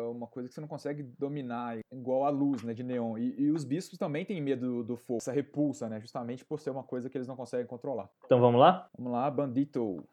[0.09, 2.73] uma coisa que você não consegue dominar, igual a luz, né?
[2.73, 3.17] De neon.
[3.17, 5.99] E, e os bispos também têm medo do, do fogo, essa repulsa, né?
[5.99, 8.09] Justamente por ser uma coisa que eles não conseguem controlar.
[8.25, 8.89] Então vamos lá?
[8.97, 10.03] Vamos lá, Bandito.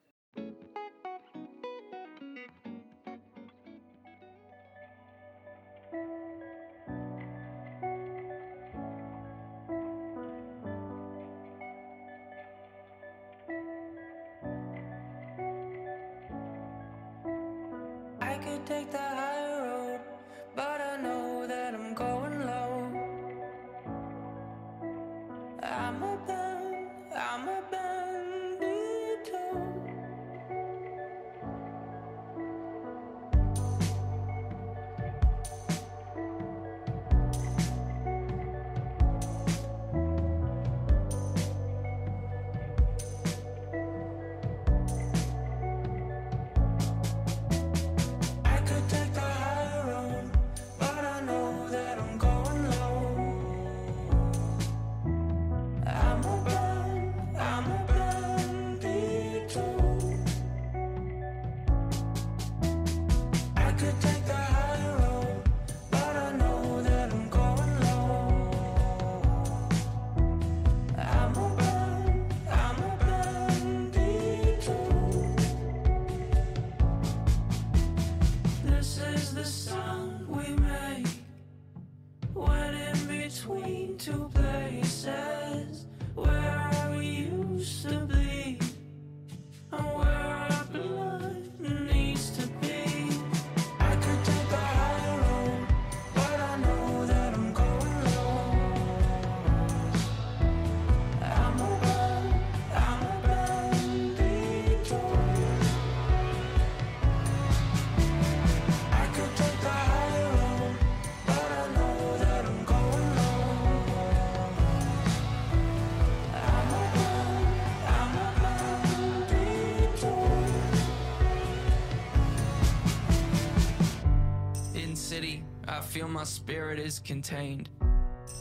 [127.09, 127.71] Contained.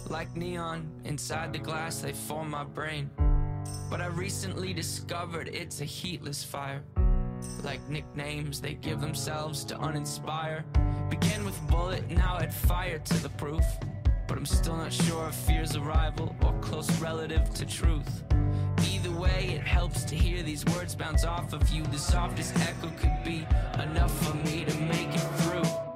[0.10, 3.10] Like neon inside the glass, they form my brain.
[3.90, 6.84] But I recently discovered it's a heatless fire.
[7.64, 10.66] Like nicknames they give themselves to uninspire.
[11.10, 13.64] Began with bullet, now add fire to the proof.
[14.28, 18.24] But I'm still not sure if fear's a rival or close relative to truth.
[18.92, 21.84] Either way, it helps to hear these words bounce off of you.
[21.84, 23.48] The softest echo could be
[23.82, 25.87] enough for me to make it through.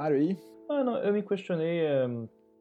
[0.00, 0.38] Comentário aí?
[1.04, 2.06] Eu me questionei, eh,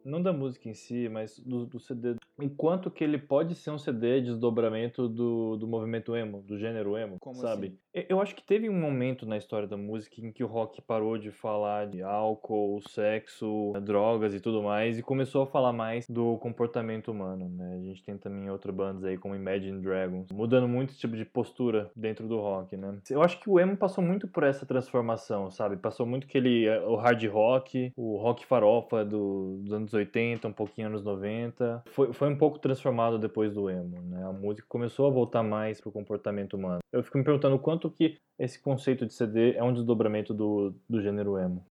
[0.03, 2.15] não da música em si, mas do, do CD.
[2.41, 7.17] Enquanto que ele pode ser um CD desdobramento do, do movimento emo, do gênero emo,
[7.19, 7.67] Como sabe?
[7.93, 8.05] assim?
[8.07, 11.17] Eu acho que teve um momento na história da música em que o rock parou
[11.17, 16.37] de falar de álcool, sexo, drogas e tudo mais e começou a falar mais do
[16.37, 17.75] comportamento humano, né?
[17.75, 21.25] A gente tem também outras bandas aí como Imagine Dragons, mudando muito esse tipo de
[21.25, 22.99] postura dentro do rock, né?
[23.09, 25.75] Eu acho que o emo passou muito por essa transformação, sabe?
[25.77, 30.53] Passou muito aquele eh, o hard rock, o rock farofa do- dos anos 80, um
[30.53, 31.83] pouquinho anos 90.
[31.87, 34.23] Foi, foi um pouco transformado depois do emo, né?
[34.23, 36.79] A música começou a voltar mais pro comportamento humano.
[36.93, 41.01] Eu fico me perguntando quanto que esse conceito de CD é um desdobramento do, do
[41.01, 41.65] gênero emo.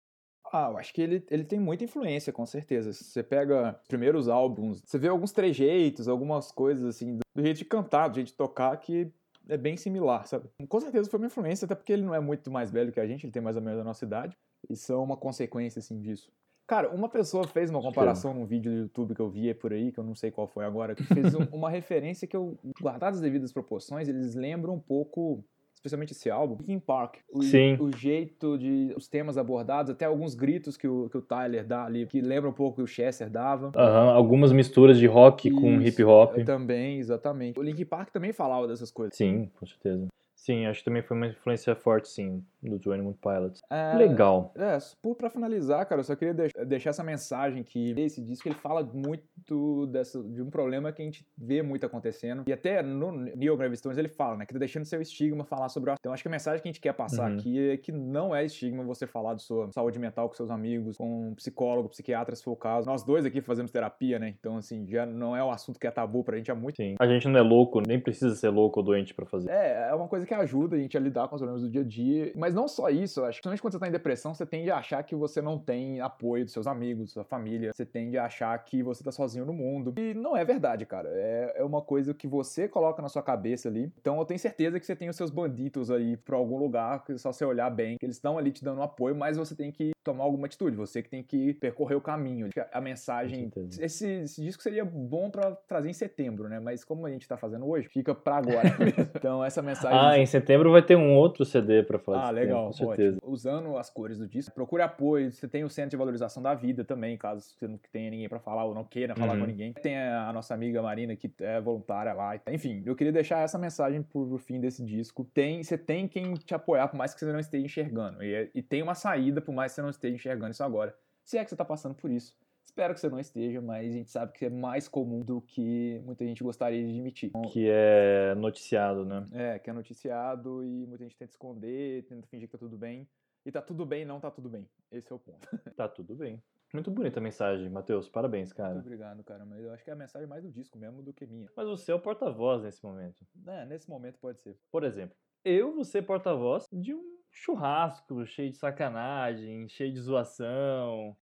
[0.50, 2.92] Ah, eu acho que ele, ele tem muita influência, com certeza.
[2.92, 7.58] Você pega os primeiros álbuns, você vê alguns trejeitos, algumas coisas assim, do do jeito
[7.58, 9.12] de cantar, do jeito de tocar, que
[9.48, 10.48] é bem similar, sabe?
[10.68, 13.06] Com certeza foi uma influência, até porque ele não é muito mais velho que a
[13.06, 14.36] gente, ele tem mais ou menos a nossa idade.
[14.68, 16.32] Isso é uma consequência, assim, disso.
[16.68, 19.90] Cara, uma pessoa fez uma comparação num vídeo do YouTube que eu vi por aí,
[19.90, 23.16] que eu não sei qual foi agora, que fez um- uma referência que eu, guardadas
[23.16, 25.42] as devidas proporções, eles lembram um pouco,
[25.74, 27.16] especialmente esse álbum, Linkin Park.
[27.32, 27.78] O, Sim.
[27.80, 31.86] o jeito de, os temas abordados, até alguns gritos que o, que o Tyler dá
[31.86, 33.72] ali, que lembram um pouco o que o Chester dava.
[33.74, 36.36] Aham, algumas misturas de rock com Isso, hip hop.
[36.44, 37.58] Também, exatamente.
[37.58, 39.16] O Linkin Park também falava dessas coisas.
[39.16, 40.06] Sim, com certeza.
[40.48, 43.60] Sim, acho que também foi uma influência forte, sim, do Twenty One Pilots.
[43.70, 44.50] É, Legal.
[44.56, 48.48] É, por- pra finalizar, cara, eu só queria deix- deixar essa mensagem que esse disco
[48.48, 52.44] ele fala muito dessa, de um problema que a gente vê muito acontecendo.
[52.46, 55.92] E até no Neil Gravestones ele fala, né, que tá deixando seu estigma falar sobre
[56.00, 57.36] Então acho que a mensagem que a gente quer passar Uhum.
[57.36, 60.96] aqui é que não é estigma você falar de sua saúde mental com seus amigos,
[60.96, 62.86] com um psicólogo, psiquiatra, se for o caso.
[62.86, 64.34] Nós dois aqui fazemos terapia, né?
[64.38, 66.94] Então, assim, já não é um assunto que é tabu pra gente há muito Sim.
[66.98, 69.50] A gente não é louco, nem precisa ser louco ou doente pra fazer.
[69.50, 71.82] é, é uma coisa que ajuda a gente a lidar com os problemas do dia
[71.82, 72.32] a dia.
[72.34, 73.38] Mas não só isso, eu acho.
[73.38, 76.44] Principalmente quando você tá em depressão, você tende a achar que você não tem apoio
[76.44, 77.72] dos seus amigos, da sua família.
[77.74, 79.94] Você tende a achar que você tá sozinho no mundo.
[79.96, 81.08] E não é verdade, cara.
[81.12, 83.92] É, é uma coisa que você coloca na sua cabeça ali.
[84.00, 87.16] Então eu tenho certeza que você tem os seus banditos aí pra algum lugar, que
[87.18, 89.92] só você olhar bem, que eles estão ali te dando apoio, mas você tem que
[90.04, 90.76] tomar alguma atitude.
[90.76, 92.48] Você que tem que percorrer o caminho.
[92.72, 93.50] A mensagem.
[93.78, 96.58] Esse, esse disco seria bom pra trazer em setembro, né?
[96.58, 98.68] Mas como a gente tá fazendo hoje, fica pra agora.
[99.14, 99.98] então essa mensagem.
[99.98, 103.16] Ah, em setembro vai ter um outro CD pra falar Ah, legal, com certeza.
[103.18, 103.32] ótimo.
[103.32, 105.30] Usando as cores do disco, procure apoio.
[105.32, 108.38] Você tem o Centro de Valorização da Vida também, caso você não tenha ninguém pra
[108.38, 109.40] falar ou não queira falar Uhum.
[109.40, 109.72] com ninguém.
[109.72, 112.38] Tem a, nossa amiga Marina, que é voluntária lá.
[112.50, 115.24] Enfim, eu queria deixar essa mensagem pro fim desse disco.
[115.32, 118.22] Tem, você tem quem te apoiar, por mais que você não esteja enxergando.
[118.22, 120.94] E, é- e tem uma saída, por mais que você não esteja enxergando isso agora.
[121.24, 122.34] Se é que você tá passando por isso.
[122.68, 126.02] Espero que você não esteja, mas a gente sabe que é mais comum do que
[126.04, 127.32] muita gente gostaria de admitir.
[127.50, 129.26] Que é noticiado, né?
[129.32, 133.08] É, que é noticiado e muita gente tenta esconder, tenta fingir que tá tudo bem.
[133.46, 134.68] E tá tudo bem, não tá tudo bem.
[134.92, 135.40] Esse é o ponto.
[135.76, 136.42] Tá tudo bem.
[136.74, 138.06] Muito bonita a mensagem, Matheus.
[138.06, 138.78] Parabéns, Muito cara.
[138.78, 139.46] obrigado, cara.
[139.46, 141.48] Mas eu acho que é a mensagem mais do disco mesmo do que minha.
[141.56, 143.26] Mas você é o porta-voz nesse momento.
[143.46, 144.58] É, nesse momento pode ser.
[144.70, 151.16] Por exemplo, eu vou ser porta-voz de um churrasco cheio de sacanagem, cheio de zoação.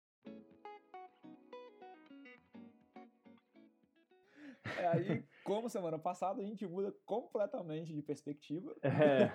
[4.78, 8.74] É, aí, como semana passada, a gente muda completamente de perspectiva.
[8.82, 9.30] É.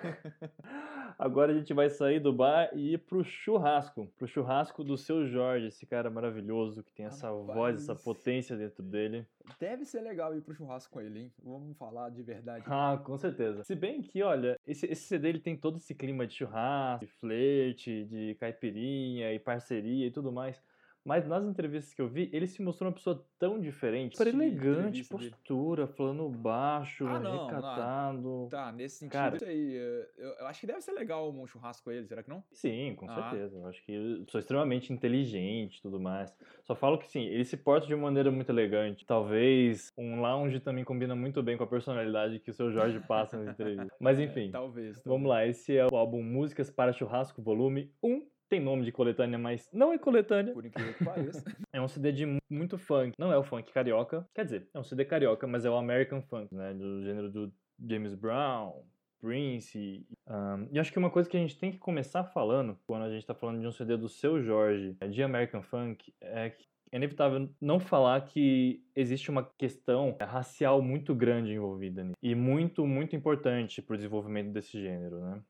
[1.18, 4.06] Agora a gente vai sair do bar e ir pro churrasco.
[4.18, 8.82] Pro churrasco do seu Jorge, esse cara maravilhoso que tem essa voz, essa potência dentro
[8.82, 9.26] dele.
[9.58, 11.32] Deve ser legal ir pro churrasco com ele, hein?
[11.42, 12.64] Vamos falar de verdade.
[12.66, 13.62] Ah, com certeza.
[13.64, 17.12] Se bem que, olha, esse, esse CD ele tem todo esse clima de churrasco, de
[17.12, 20.60] flerte, de caipirinha e parceria e tudo mais.
[21.04, 24.18] Mas nas entrevistas que eu vi, ele se mostrou uma pessoa tão diferente.
[24.18, 25.30] Super elegante, dele.
[25.30, 27.46] postura, falando baixo, Ah, não, não.
[27.46, 28.48] recatado.
[28.50, 31.46] Tá, nesse sentido Cara- isso aí, eh, eu, eu acho que deve ser legal um
[31.46, 32.44] churrasco com ele, será que não?
[32.52, 33.14] Sim, com Ah.
[33.30, 33.56] certeza.
[33.56, 36.36] Eu acho que eu sou extremamente inteligente e tudo mais.
[36.64, 39.06] Só falo que sim, ele se porta de uma maneira muito elegante.
[39.06, 43.38] Talvez um lounge também combina muito bem com a personalidade que o seu Jorge passa
[43.38, 43.88] nas entrevistas.
[43.98, 45.00] Mas enfim, Talvez.
[45.04, 45.46] vamos lá.
[45.46, 48.22] Esse é o álbum Músicas para Churrasco, volume 1.
[48.50, 50.52] Tem nome de coletânea, mas não é coletânea.
[50.52, 51.44] Por incrível que pareça.
[51.72, 53.12] É um CD de mu- muito funk.
[53.16, 54.28] Não é o funk carioca.
[54.34, 56.74] Quer dizer, é um CD carioca, mas é o American Funk, né?
[56.74, 57.52] Do gênero do
[57.88, 58.82] James Brown,
[59.20, 59.78] Prince.
[59.78, 63.04] E, ahn, e acho que uma coisa que a gente tem que começar falando, quando
[63.04, 66.50] a gente tá falando de um CD do Seu Jorge, é, de American Funk, é
[66.50, 72.16] que é inevitável não falar que existe uma questão racial muito grande envolvida nisso.
[72.20, 75.40] E muito, muito importante pro desenvolvimento desse gênero, né?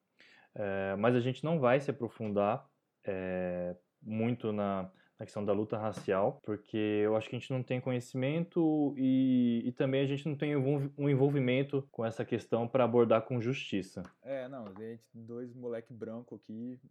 [0.55, 2.69] É, mas a gente não vai se aprofundar
[3.05, 4.91] é, muito na,
[5.21, 9.63] na questão da luta racial, porque eu acho que a gente não tem conhecimento e,
[9.67, 14.03] e também a gente não tem um envolvimento com essa questão para abordar com justiça.
[14.25, 16.79] É, não, gente, dois moleque branco aqui.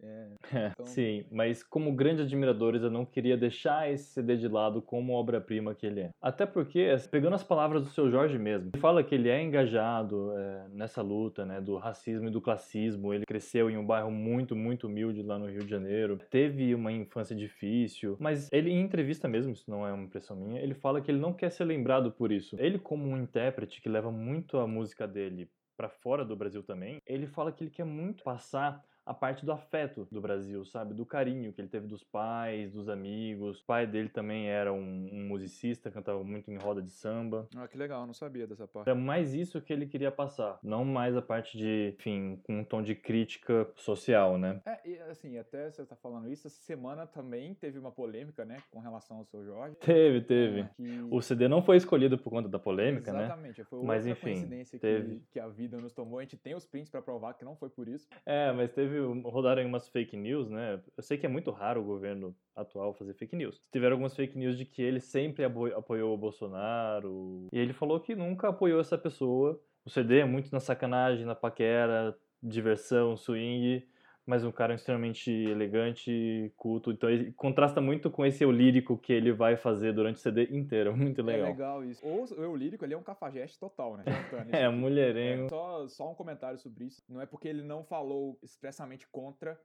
[0.52, 4.80] É, Então- Sim, mas como grandes admiradores, eu não queria deixar esse CD de lado
[4.82, 6.10] como obra-prima que ele é.
[6.20, 10.32] Até porque, pegando as palavras do seu Jorge mesmo, ele fala que ele é engajado
[10.36, 13.12] é, nessa luta né, do racismo e do classismo.
[13.14, 16.18] Ele cresceu em um bairro muito, muito humilde lá no Rio de Janeiro.
[16.30, 20.60] Teve uma infância difícil, mas ele, em entrevista mesmo, isso não é uma impressão minha,
[20.60, 22.56] ele fala que ele não quer ser lembrado por isso.
[22.58, 26.98] Ele, como um intérprete que leva muito a música dele para fora do Brasil também,
[27.06, 30.94] ele fala que ele quer muito passar a parte do afeto do Brasil, sabe?
[30.94, 33.60] Do carinho que ele teve dos pais, dos amigos.
[33.60, 37.48] O pai dele também era um, um musicista, cantava muito em roda de samba.
[37.56, 38.88] Ah, que legal, não sabia dessa parte.
[38.88, 42.64] Era mais isso que ele queria passar, não mais a parte de, enfim, com um
[42.64, 44.60] tom de crítica social, né?
[44.66, 48.58] É, e assim, até você tá falando isso, essa semana também teve uma polêmica, né,
[48.70, 49.76] com relação ao seu Jorge.
[49.76, 50.60] Teve, teve.
[50.60, 53.24] É, que- O CD não foi escolhido por conta da polêmica, né?
[53.24, 55.16] Exatamente, foi Mas, outra enfim, coincidência teve.
[55.16, 56.18] que, que a vida nos tomou.
[56.18, 58.08] A gente tem os prints pra provar que não foi por isso.
[58.26, 60.80] É, mas teve rodaram umas fake news, né?
[60.96, 63.60] Eu sei que é muito raro o governo atual fazer fake news.
[63.72, 67.48] Tiveram algumas fake news de que ele sempre apoiou o Bolsonaro.
[67.52, 69.60] E ele falou que nunca apoiou essa pessoa.
[69.84, 73.82] O CD é muito na sacanagem, na paquera, diversão, swing.
[74.30, 76.92] Mas um cara extremamente elegante, culto.
[76.92, 80.44] Então ele contrasta muito com esse eu lírico que ele vai fazer durante o CD
[80.56, 80.94] inteiro.
[80.96, 81.46] Muito É legal.
[81.48, 82.06] legal isso.
[82.06, 84.04] Ou o eu lírico, ele é um cafajeste total, né?
[84.52, 84.76] É, aqui.
[84.76, 85.46] mulherengo.
[85.46, 87.02] É, só, só um comentário sobre isso.
[87.08, 89.60] Não é porque ele não falou expressamente contra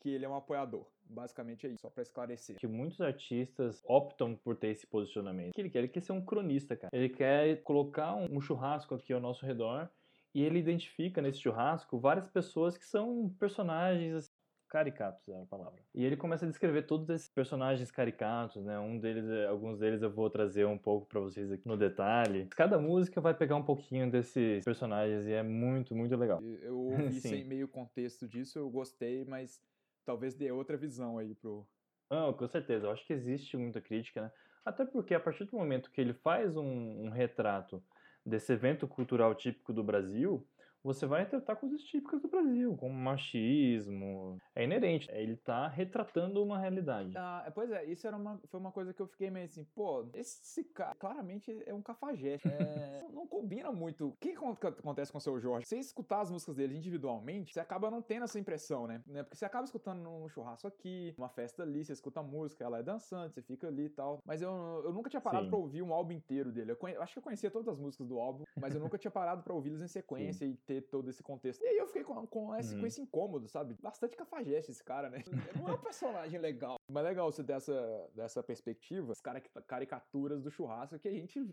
[0.00, 0.86] que ele é um apoiador.
[1.04, 2.56] Basicamente é isso, só pra esclarecer.
[2.58, 5.50] que muitos artistas optam por ter esse posicionamento.
[5.50, 5.78] O que ele quer?
[5.78, 6.90] Ele quer ser um cronista, cara.
[6.94, 9.88] Ele quer colocar um churrasco aqui ao nosso redor
[10.34, 14.30] e ele identifica nesse churrasco várias pessoas que são personagens assim,
[14.68, 15.80] caricatos é a palavra.
[15.94, 18.78] E ele começa a descrever todos esses personagens caricatos, né?
[18.78, 22.46] Um deles, é- alguns deles eu vou trazer um pouco pra vocês aqui no detalhe.
[22.50, 26.40] Cada música vai pegar um pouquinho desses personagens e é muito, muito legal.
[26.62, 29.60] Eu ouvi sem meio contexto disso, eu gostei, mas
[30.04, 31.66] talvez dê outra visão aí pro.
[32.10, 32.86] Não, com certeza.
[32.86, 34.32] Eu acho que existe muita crítica, né?
[34.64, 37.82] Até porque a partir do momento que ele faz um, um retrato
[38.24, 40.46] desse evento cultural típico do Brasil,
[40.82, 44.38] você vai tratar coisas típicas do Brasil, como machismo.
[44.54, 45.08] É inerente.
[45.12, 47.12] Ele tá retratando uma realidade.
[47.16, 50.06] Ah, pois é, isso era uma, foi uma coisa que eu fiquei meio assim, pô,
[50.14, 52.48] esse cara claramente é um cafajeste.
[52.48, 54.08] É, não combina muito.
[54.08, 55.66] O que acon- que acontece com o seu Jorge?
[55.66, 59.02] Você escutar as músicas dele individualmente, você acaba não tendo essa impressão, né?
[59.06, 59.22] Né?
[59.22, 62.78] Porque você acaba escutando num churrasco aqui, uma festa ali, você escuta a música, ela
[62.78, 64.18] é dançante, você fica ali e tal.
[64.24, 64.50] Mas eu,
[64.84, 65.50] eu nunca tinha parado Sim.
[65.50, 66.72] pra ouvir um álbum inteiro dele.
[66.72, 68.98] Eu, conhe- eu acho que eu conhecia todas as músicas do álbum, mas eu nunca
[68.98, 69.88] tinha parado pra ouvi-las em
[70.40, 71.60] sequência e ter todo esse contexto.
[71.62, 72.86] E aí eu fiquei com, com, esse, com Uhum.
[72.86, 73.74] esse incômodo, sabe?
[73.82, 75.18] Bastante cafajeste esse cara, né?
[75.66, 76.76] Não é um personagem legal.
[76.88, 81.52] Mas é legal você dessa, dessa perspectiva, as cari- caricaturas do churrasco que a gente.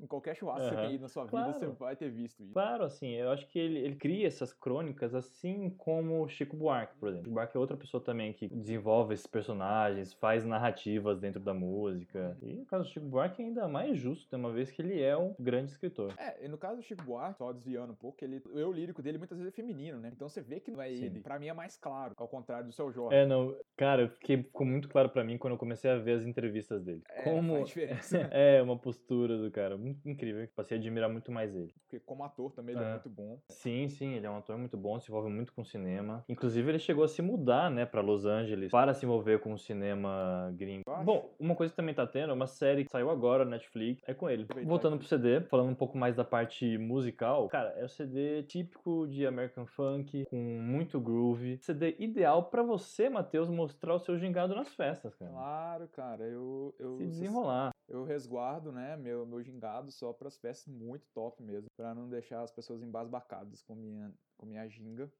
[0.00, 1.58] Em qualquer churrasco que você tem ido na sua vida, Claro.
[1.58, 2.52] você vai ter visto isso.
[2.52, 6.96] Claro, assim, eu acho que ele, ele cria essas crônicas assim como o Chico Buarque,
[6.98, 7.24] por exemplo.
[7.24, 12.36] Chico Buarque é outra pessoa também que desenvolve esses personagens, faz narrativas dentro da música.
[12.42, 15.16] E no caso do Chico Buarque é ainda mais justo, uma vez que ele é
[15.16, 16.14] um grande escritor.
[16.16, 19.02] É, e no caso do Chico Buarque, só desviando um pouco, ele, o eu lírico
[19.02, 20.10] dele muitas vezes é feminino, né?
[20.14, 21.04] Então você vê que não é Sim.
[21.04, 21.20] ele.
[21.20, 23.16] Pra mim é mais claro, ao contrário do seu Jorge.
[23.16, 26.24] É, não, cara, fiquei, ficou muito claro pra mim quando eu comecei a ver as
[26.24, 27.02] entrevistas dele.
[27.08, 28.18] É, como faz diferença.
[28.30, 30.46] é uma postura do cara, incrível.
[30.54, 31.72] Passei a admirar muito mais ele.
[31.84, 32.92] Porque como ator também ele é, É.
[32.92, 33.38] muito bom.
[33.50, 36.24] Sim, sim, ele é um ator muito bom, se envolve muito com cinema.
[36.28, 39.58] Inclusive, ele chegou a se mudar, né, pra Los Angeles para se envolver com o
[39.58, 40.82] cinema gringo.
[41.04, 44.02] Bom, uma coisa que também tá tendo é uma série que saiu agora na Netflix,
[44.06, 44.46] é com ele.
[44.64, 49.06] Voltando pro CD, falando um pouco mais da parte musical, cara, é o CD típico
[49.08, 51.58] de American Funk, com muito groove.
[51.60, 55.30] CD ideal pra você, Matheus, mostrar o seu gingado nas festas, cara.
[55.30, 56.74] Claro, cara, eu.
[56.78, 57.70] eu Se desenrolar.
[57.88, 62.08] Eu resguardo, né, meu, meu gingado só para as peças muito top mesmo, para não
[62.08, 65.10] deixar as pessoas embasbacadas com minha, com minha ginga.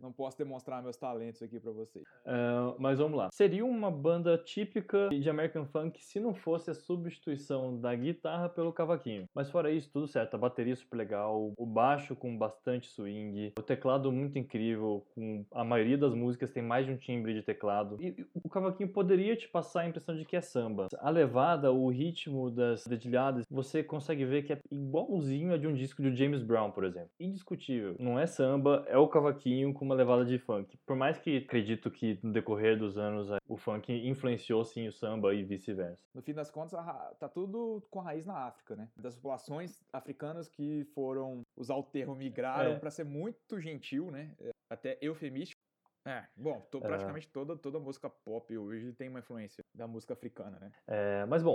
[0.00, 2.04] Não posso demonstrar meus talentos aqui para vocês.
[2.26, 3.28] Ah, mas vamos lá.
[3.32, 8.72] Seria uma banda típica de American Funk se não fosse a substituição da guitarra pelo
[8.72, 9.26] cavaquinho.
[9.34, 10.34] Mas fora isso, tudo certo.
[10.34, 15.64] A bateria super legal, o baixo com bastante swing, o teclado muito incrível, com a
[15.64, 17.96] maioria das músicas tem mais de um timbre de teclado.
[18.00, 20.88] E o cavaquinho poderia te passar a impressão de que é samba.
[20.98, 25.74] A levada, o ritmo das dedilhadas, você consegue ver que é igualzinho a de um
[25.74, 27.10] disco de James Brown, por exemplo.
[27.18, 27.96] Indiscutível.
[27.98, 30.76] Não é samba, é o cavaquinho com uma levada de funk.
[30.86, 35.34] Por mais que acredito que no decorrer dos anos o funk influenciou sim o samba
[35.34, 36.00] e vice-versa.
[36.14, 36.78] No fim das contas,
[37.18, 38.88] tá tudo com raiz na África, né?
[38.96, 42.78] Das populações africanas que foram usar o termo migraram É.
[42.78, 44.34] para ser muito gentil, né?
[44.40, 45.60] É, Até eufemístico.
[46.06, 50.58] É, bom, to- praticamente toda, toda música pop hoje tem uma influência da música africana,
[50.58, 50.72] né?
[50.88, 51.54] É, mas bom,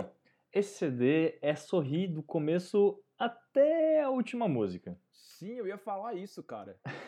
[0.54, 4.98] esse CD é sorrir do começo até a última música.
[5.12, 6.80] Sim, eu ia falar isso, cara.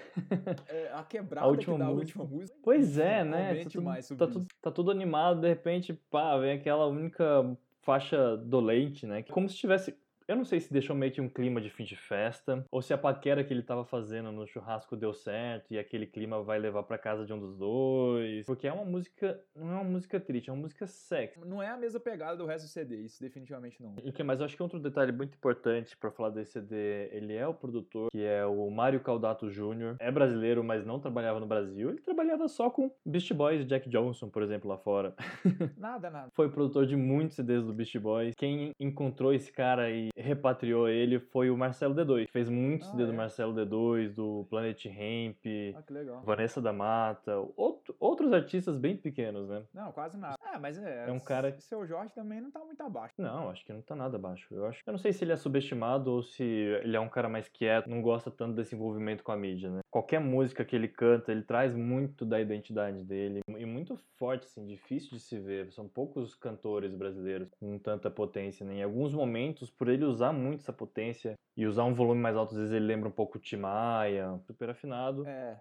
[0.67, 2.19] É, a quebrada A última que música.
[2.21, 2.59] última música.
[2.63, 3.53] Pois é, Enfim, né?
[3.63, 9.05] Tá tudo, tá, tudo, tá tudo animado, de repente, pá, vem aquela única faixa dolente,
[9.05, 9.23] né?
[9.23, 9.97] Como se tivesse.
[10.29, 12.93] Eu não sei se deixou meio que um clima de fim de festa, ou se
[12.93, 16.83] a paquera que ele tava fazendo no churrasco deu certo e aquele clima vai levar
[16.83, 18.45] pra casa de um dos dois.
[18.45, 19.41] Porque é uma música.
[19.55, 21.39] Não é uma música triste, é uma música sexy.
[21.43, 23.95] Não é a mesma pegada do resto do CD, isso definitivamente não.
[24.03, 24.39] E o que mais?
[24.39, 28.11] Eu acho que outro detalhe muito importante pra falar desse CD, ele é o produtor,
[28.11, 29.95] que é o Mário Caldato Jr.
[29.97, 31.89] É brasileiro, mas não trabalhava no Brasil.
[31.89, 35.15] Ele trabalhava só com Beast Boys e Jack Johnson, por exemplo, lá fora.
[35.75, 36.29] Nada, nada.
[36.35, 38.35] Foi produtor de muitos CDs do Beast Boys.
[38.37, 42.25] Quem encontrou esse cara e repatriou ele foi o Marcelo D2.
[42.25, 43.11] que Fez muitos Ah, CDs é?
[43.11, 45.37] do Marcelo D2, do Planet Hemp,
[45.75, 46.21] Ah.
[46.25, 49.63] Vanessa da Mata, outro- outros artistas bem pequenos, né?
[49.73, 50.35] Não, quase nada.
[50.53, 51.09] É, mas é.
[51.09, 53.15] É um cara- Seu Jorge também não tá muito abaixo.
[53.17, 54.47] Não, acho que não tá nada abaixo.
[54.53, 54.81] Eu acho.
[54.85, 57.87] Eu não sei se ele é subestimado ou se ele é um cara mais quieto,
[57.89, 59.79] não gosta tanto desse envolvimento com a mídia, né?
[59.91, 64.65] Qualquer música que ele canta, ele traz muito da identidade dele e muito forte, assim,
[64.65, 65.71] difícil de se ver.
[65.71, 68.75] São poucos cantores brasileiros com tanta potência, né?
[68.75, 72.51] Em alguns momentos, por ele usar muito essa potência e usar um volume mais alto,
[72.51, 75.59] às vezes ele lembra um pouco o Tim Maia, super afinado É,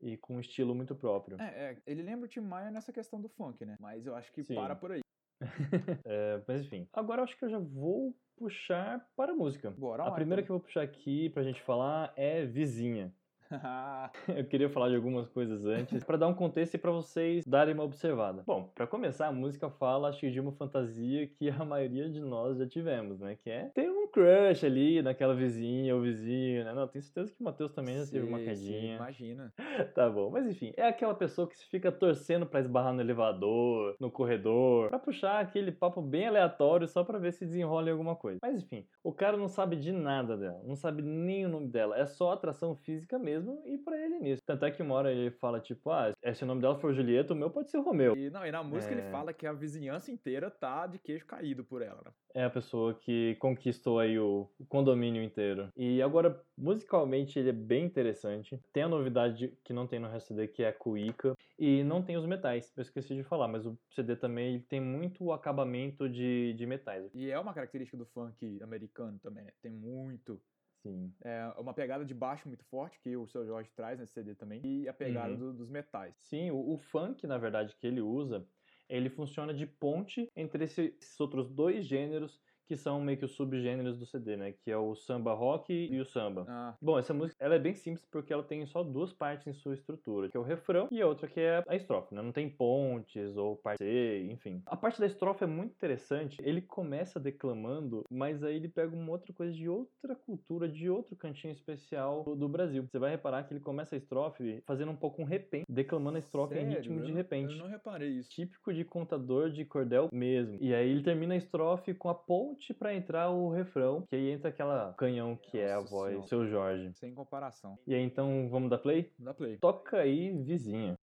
[0.00, 1.36] e com um estilo muito próprio.
[1.40, 3.76] é, é, ele lembra o Tim Maia nessa questão do funk, né?
[3.80, 4.54] Mas eu acho que Sim.
[4.54, 5.00] para por aí.
[6.04, 9.70] É, mas enfim, agora eu acho que eu já vou puxar para a música.
[9.70, 10.12] Bora A lá.
[10.12, 13.14] primeira que eu vou puxar aqui pra gente falar é Vizinha.
[14.28, 17.74] Eu queria falar de algumas coisas antes pra dar um contexto e pra vocês darem
[17.74, 18.42] uma observada.
[18.46, 22.20] Bom, pra começar, a música fala, acho que de uma fantasia que a maioria de
[22.20, 23.36] nós já tivemos, né?
[23.36, 26.72] Que é ter um crush ali naquela vizinha ou vizinho, né?
[26.72, 28.96] Não, tenho certeza que o Matheus também já teve uma Sim, sim, quedinha.
[28.96, 29.52] imagina.
[29.94, 33.96] Tá bom, mas enfim, é aquela pessoa que se fica torcendo pra esbarrar no elevador,
[34.00, 38.14] no corredor, pra puxar aquele papo bem aleatório só pra ver se desenrola em alguma
[38.16, 38.38] coisa.
[38.42, 41.96] Mas enfim, o cara não sabe de nada dela, não sabe nem o nome dela,
[41.98, 44.42] é só atração física mesmo e pra ele é nisso.
[44.46, 47.32] Tanto é que uma hora ele fala tipo, ah, se o nome dela for Julieta,
[47.32, 48.16] o meu pode ser Romeu.
[48.16, 48.98] E, não, e na música É.
[48.98, 52.02] ele fala que a vizinhança inteira tá de queijo caído por ela.
[52.04, 52.12] né?
[52.34, 55.68] É a pessoa que conquistou aí o o condomínio inteiro.
[55.76, 58.60] E agora, musicalmente, ele é bem interessante.
[58.72, 61.34] Tem a novidade que não tem no resto CD, que é a cuíca.
[61.58, 64.80] E não tem os metais, eu esqueci de falar, mas o CD também ele tem
[64.80, 67.10] muito acabamento de, de metais.
[67.14, 69.52] E é uma característica do funk americano também, né?
[69.60, 70.40] Tem muito.
[70.82, 71.14] Sim.
[71.22, 74.62] É uma pegada de baixo muito forte, que o seu Jorge traz nesse CD também.
[74.64, 75.38] E a pegada Uhum.
[75.38, 76.14] do- dos metais.
[76.18, 78.48] Sim, o, o funk, na verdade, que ele usa,
[78.88, 82.40] ele funciona de ponte entre esse- esses outros dois gêneros
[82.70, 84.52] que são meio que os subgêneros do CD, né?
[84.52, 86.46] Que é o samba rock e o samba.
[86.48, 89.52] Ah, Bom, essa música ela é bem simples porque ela tem só duas partes em
[89.52, 92.22] sua estrutura, que é o refrão e a outra que é a estrofe, né?
[92.22, 94.62] Não tem pontes ou parte C, enfim.
[94.66, 96.38] A parte da estrofe é muito interessante.
[96.44, 101.16] Ele começa declamando, mas aí ele pega uma outra coisa de outra cultura, de outro
[101.16, 102.86] cantinho especial do, Brasil.
[102.86, 106.20] Você vai reparar que ele começa a estrofe fazendo um pouco um repente, declamando a
[106.20, 106.76] estrofe em sério?
[106.76, 107.52] ritmo de repente.
[107.52, 108.30] Eu não reparei isso.
[108.30, 110.56] Típico de contador de cordel mesmo.
[110.60, 114.30] E aí ele termina a estrofe com a ponte pra entrar o refrão, que aí
[114.30, 116.92] entra aquela canhão que é a Nossa voz do seu Jorge.
[116.94, 117.78] Sem comparação.
[117.86, 119.12] E aí então vamos dar play?
[119.18, 119.56] Dá play.
[119.58, 120.30] Toca aí.
[120.30, 120.96] Vizinha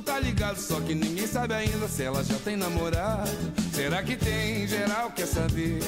[0.00, 0.58] tá ligado.
[0.58, 3.30] Só que ninguém sabe ainda se ela já tem namorado.
[3.72, 4.66] Será que tem?
[4.66, 5.80] Geral quer saber.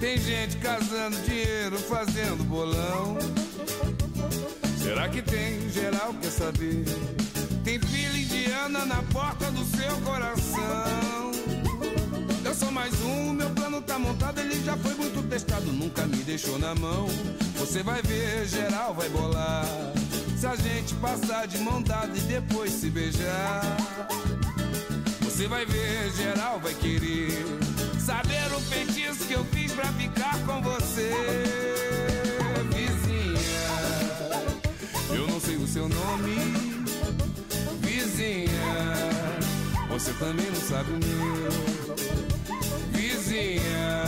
[0.00, 3.18] Tem gente casando dinheiro, fazendo bolão.
[4.82, 5.68] Será que tem?
[5.70, 6.84] Geral quer saber.
[7.64, 11.32] Tem filha indiana na porta do seu coração.
[12.44, 16.16] Eu sou mais um, meu plano tá montado, ele já foi muito testado, nunca me
[16.18, 17.06] deixou na mão.
[17.58, 19.66] Você vai ver, geral vai bolar.
[20.38, 23.60] Se a gente passar de mão dada e depois se beijar.
[25.22, 27.32] Você vai ver, geral vai querer
[27.98, 31.10] saber o feitiço que eu fiz pra ficar com você,
[32.72, 33.36] vizinha.
[35.10, 36.36] Eu não sei o seu nome,
[37.80, 38.94] vizinha.
[39.88, 41.50] Você também não sabe o meu,
[42.92, 44.04] vizinha.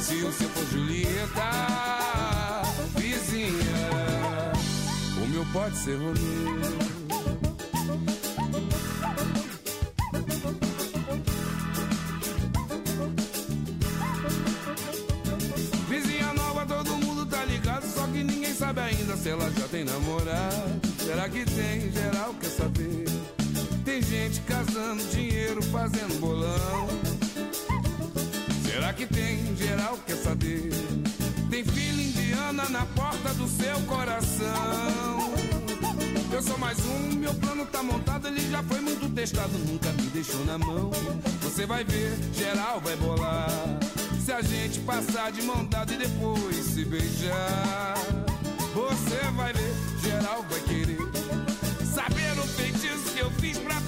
[0.00, 2.39] Se o seu for Julieta,
[5.40, 6.14] meu pode ser Romeu.
[15.88, 19.84] Vizinha nova, todo mundo tá ligado, só que ninguém sabe ainda se ela já tem
[19.84, 20.80] namorado.
[20.98, 21.90] Será que tem?
[21.90, 23.04] Geral quer saber.
[23.84, 26.88] Tem gente casando dinheiro, fazendo bolão.
[28.64, 29.56] Será que tem?
[29.56, 30.99] Geral quer saber.
[32.68, 35.34] Na porta do seu coração.
[36.32, 40.08] Eu sou mais um, meu plano tá montado, ele já foi muito testado, nunca me
[40.10, 40.90] deixou na mão.
[41.42, 43.50] Você vai ver, geral vai bolar.
[44.24, 47.94] Se a gente passar de mão dada e depois se beijar,
[48.72, 50.98] você vai ver, geral vai querer
[51.92, 53.79] saber o feitiço que eu fiz pra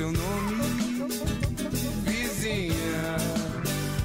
[0.00, 1.08] seu nome.
[2.04, 3.16] Vizinha,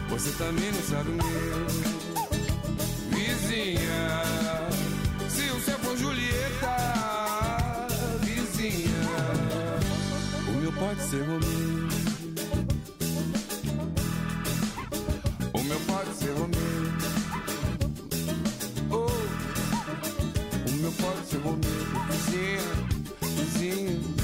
[0.10, 1.68] você também não sabe o meu.
[3.12, 4.24] Vizinha,
[5.30, 6.76] se o seu for Julieta.
[8.24, 9.06] Vizinha,
[10.50, 11.88] o meu pode ser Romeu.
[15.54, 16.92] O meu pode ser Romeu.
[18.92, 19.10] Oh,
[20.70, 21.86] o meu pode ser Romeu.
[22.10, 22.60] Vizinha,
[23.22, 24.15] vizinha.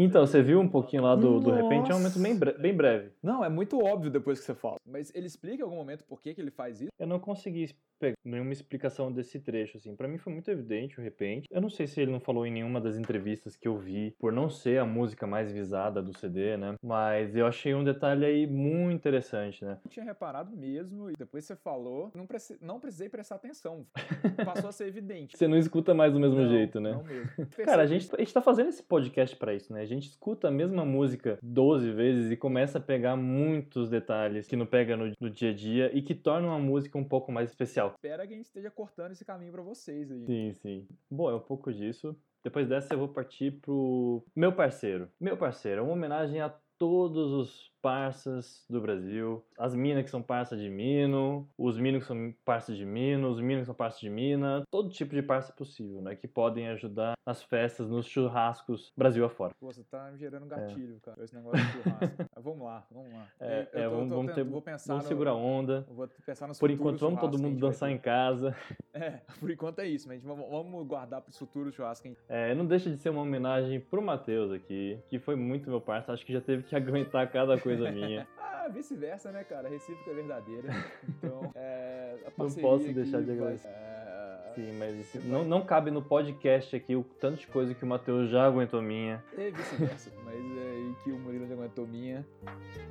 [0.00, 2.72] Então, você viu um pouquinho lá do, do repente, é um momento bem, bre- bem
[2.74, 3.10] breve.
[3.20, 4.76] Não, é muito óbvio depois que você fala.
[4.86, 6.92] Mas ele explica em algum momento por que, que ele faz isso?
[6.98, 9.96] Eu não consegui pegar nenhuma explicação desse trecho, assim.
[9.96, 11.48] Pra mim foi muito evidente o repente.
[11.50, 14.32] Eu não sei se ele não falou em nenhuma das entrevistas que eu vi, por
[14.32, 16.76] não ser a música mais visada do CD, né?
[16.80, 19.78] Mas eu achei um detalhe aí muito interessante, né?
[19.84, 23.84] Eu tinha reparado mesmo, e depois você falou, não, preci- não precisei prestar atenção.
[24.44, 25.36] Passou a ser evidente.
[25.36, 26.92] Você não escuta mais do mesmo Não, jeito, né?
[26.92, 27.28] Não mesmo.
[27.64, 29.87] Cara, a gente, a gente tá fazendo esse podcast pra isso, né?
[29.88, 34.54] A gente escuta a mesma música 12 vezes e começa a pegar muitos detalhes que
[34.54, 37.48] não pega no, no dia a dia e que tornam a música um pouco mais
[37.48, 37.92] especial.
[37.94, 40.26] Espera que a gente esteja cortando esse caminho pra vocês aí.
[40.26, 40.88] Sim, sim.
[41.10, 42.14] Bom, é um pouco disso.
[42.44, 45.08] Depois dessa eu vou partir pro meu parceiro.
[45.18, 49.44] Meu parceiro, é uma homenagem a todos os parças do Brasil.
[49.58, 53.40] As minas que são parça de Mino, os minos que são parça de Mino, os
[53.40, 56.14] minos que são parça de Mina, todo tipo de parça possível, né?
[56.14, 59.52] Que podem ajudar nas festas, nos churrascos, Brasil afora.
[59.60, 61.22] Pô, você tá me gerando gatilho, cara.
[61.24, 62.08] Esse negócio de churrasco.
[62.40, 63.26] Vamos lá, vamos lá.
[63.40, 65.34] É, Eu é, tô- vamos, tô vamos, tentando- ter, vou pensar vamos no- segurar a
[65.34, 65.84] onda.
[65.90, 68.54] Vou pensar nos Por enquanto, vamos todo mundo dançar em casa.
[68.98, 72.02] É, por enquanto é isso, mas vamos, vamos guardar pros futuros churrascos.
[72.02, 75.36] que a gente- É, não deixa de ser uma homenagem pro Matheus aqui, que foi
[75.36, 76.14] muito meu parceiro.
[76.14, 76.74] Acho que já teve que
[77.22, 78.26] aguentar cada coisa minha.
[78.58, 79.68] Ah, vice-versa, né, cara?
[79.68, 80.68] A recíproca é verdadeira.
[81.08, 83.68] Então, é, Não posso deixar de agradecer.
[83.68, 87.86] é, Sim, mas não, não cabe no podcast aqui o tanto de coisa que o
[87.86, 89.24] Matheus já aguentou minha.
[89.38, 90.10] E vice-versa.
[90.24, 92.26] Mas é aí que o Murilo já aguentou minha.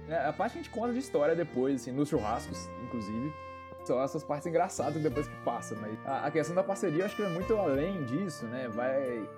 [0.07, 3.31] É, a parte que a gente conta de história depois, assim, nos churrascos, inclusive.
[3.83, 5.75] São essas partes engraçadas depois que passa.
[5.75, 8.67] Mas a, a questão da parceria eu acho que é muito além disso, né?
[8.69, 9.29] Vai.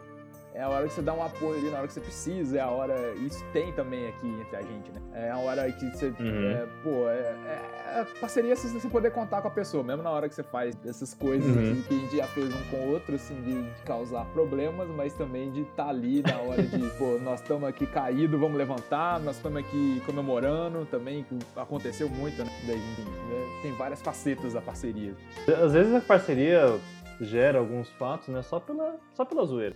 [0.53, 2.61] É a hora que você dá um apoio ali na hora que você precisa, é
[2.61, 3.13] a hora.
[3.15, 5.01] Isso tem também aqui entre a gente, né?
[5.13, 6.07] É a hora que você.
[6.19, 6.49] Uhum.
[6.51, 10.09] é, pô, é, é, é parceria se você poder contar com a pessoa, mesmo na
[10.09, 11.61] hora que você faz essas coisas Uhum.
[11.71, 14.87] assim, que a gente já fez um com o outro, assim, de, de causar problemas,
[14.89, 19.19] mas também de estar ali na hora de, pô, nós estamos aqui caído, vamos levantar,
[19.19, 22.51] nós estamos aqui comemorando também, que aconteceu muito, né?
[22.65, 23.59] Daí, enfim, né?
[23.61, 25.15] Tem várias facetas da parceria.
[25.63, 26.79] Às vezes a parceria
[27.21, 28.41] gera alguns fatos, né?
[28.41, 29.75] Só pela, só pela zoeira,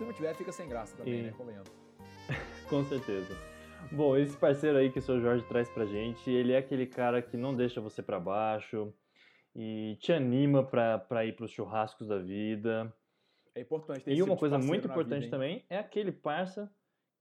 [0.00, 1.34] Se não tiver, fica sem graça também, E- né?
[1.36, 1.70] Convenhamos.
[2.70, 3.36] com certeza.
[3.92, 7.20] Bom, esse parceiro aí que o seu Jorge traz pra gente, ele é aquele cara
[7.20, 8.94] que não deixa você pra baixo
[9.54, 12.90] e te anima pra, pra ir pros churrascos da vida.
[13.54, 16.74] É importante ter E uma tipo coisa muito importante vida, também é aquele parça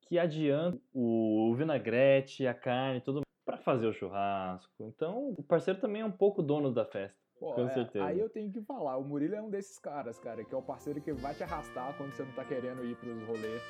[0.07, 4.71] que adianta o vinagrete, a carne, tudo pra fazer o churrasco.
[4.85, 7.18] Então, o parceiro também é um pouco dono da festa.
[7.39, 8.05] Pô, Com é, certeza.
[8.05, 10.61] Aí eu tenho que falar, o Murilo é um desses caras, cara, que é o
[10.61, 13.61] parceiro que vai te arrastar quando você não tá querendo ir pros rolês.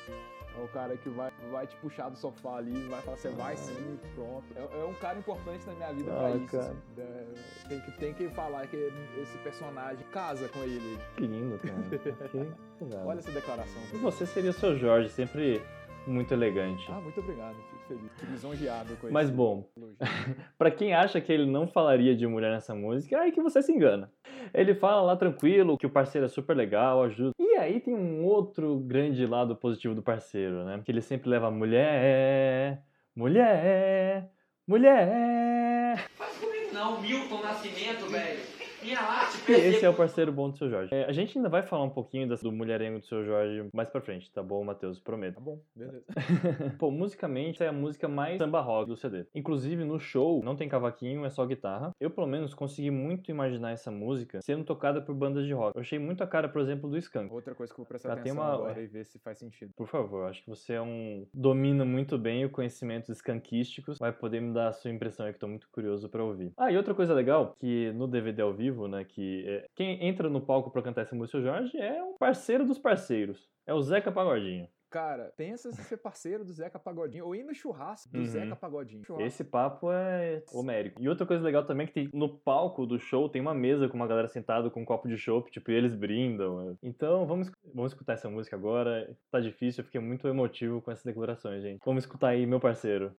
[0.58, 3.56] É o cara que vai, vai te puxar do sofá ali, vai falar, você vai
[3.56, 4.44] sim, pronto.
[4.56, 6.50] É, é um cara importante na minha vida pra Ah, isso.
[6.50, 6.64] cara.
[6.64, 6.76] assim.
[6.98, 8.92] É, tem, que, tem que falar que
[9.22, 10.98] esse personagem casa com ele.
[11.16, 11.74] Que lindo, cara.
[12.28, 12.96] que.
[13.06, 13.80] Olha essa declaração.
[13.94, 15.62] E você seria o seu Jorge, sempre
[16.06, 16.86] muito elegante.
[16.90, 18.12] Ah, muito obrigado, fico feliz.
[18.16, 19.68] Fico lisonjeado com Mas bom.
[20.58, 23.62] Pra quem acha que ele não falaria de mulher nessa música, é aí que você
[23.62, 24.10] se engana.
[24.52, 27.32] Ele fala lá tranquilo que o parceiro é super legal, ajuda.
[27.38, 30.80] E aí tem um outro grande lado positivo do parceiro, né?
[30.84, 32.82] Que ele sempre leva mulher,
[33.14, 34.30] mulher,
[34.66, 36.06] mulher.
[36.16, 38.49] Faz comigo não, Milton Nascimento, velho.
[38.82, 40.94] E esse é o parceiro bom do seu Jorge.
[40.94, 43.88] É, a gente ainda vai falar um pouquinho das- do mulherengo do seu Jorge mais
[43.88, 44.98] pra frente, tá bom, Matheus?
[44.98, 45.34] Prometo.
[45.34, 46.04] Tá bom, beleza.
[46.78, 49.26] Pô, musicalmente é a música mais samba rock do CD.
[49.34, 51.92] Inclusive no show não tem cavaquinho, é só guitarra.
[52.00, 55.76] Eu pelo menos consegui muito imaginar essa música sendo tocada por bandas de rock.
[55.76, 57.32] Eu achei muito a cara, por exemplo, do Skunk.
[57.32, 59.38] Outra coisa que eu vou prestar Já tem atenção uma- agora e ver se faz
[59.38, 59.72] sentido.
[59.76, 63.98] Por favor, acho que você é um domina muito bem o conhecimento skankísticos.
[63.98, 66.52] Vai poder me dar a sua impressão aí que eu tô muito curioso pra ouvir.
[66.56, 69.04] Ah, e outra coisa legal que no DVD ao vivo vivo, né?
[69.04, 72.64] Que é, quem entra no palco pra cantar essa música, o Jorge, é um parceiro
[72.64, 73.48] dos parceiros.
[73.66, 74.68] É o Zeca Pagodinho.
[74.90, 78.24] Cara, pensa em ser parceiro do Zeca Pagodinho ou ir no churrasco do Uhum.
[78.26, 79.04] Zeca Pagodinho.
[79.04, 79.24] Churrasco.
[79.24, 81.00] Esse papo é homérico.
[81.00, 83.88] E outra coisa legal também é que tem, no palco do show tem uma mesa
[83.88, 86.76] com uma galera sentada com um copo de chopp, tipo, e eles brindam.
[86.82, 89.16] Então vamos, vamos escutar essa música agora.
[89.30, 91.78] Tá difícil, eu fiquei muito emotivo com essas declarações, gente.
[91.84, 93.14] Vamos escutar aí, meu parceiro.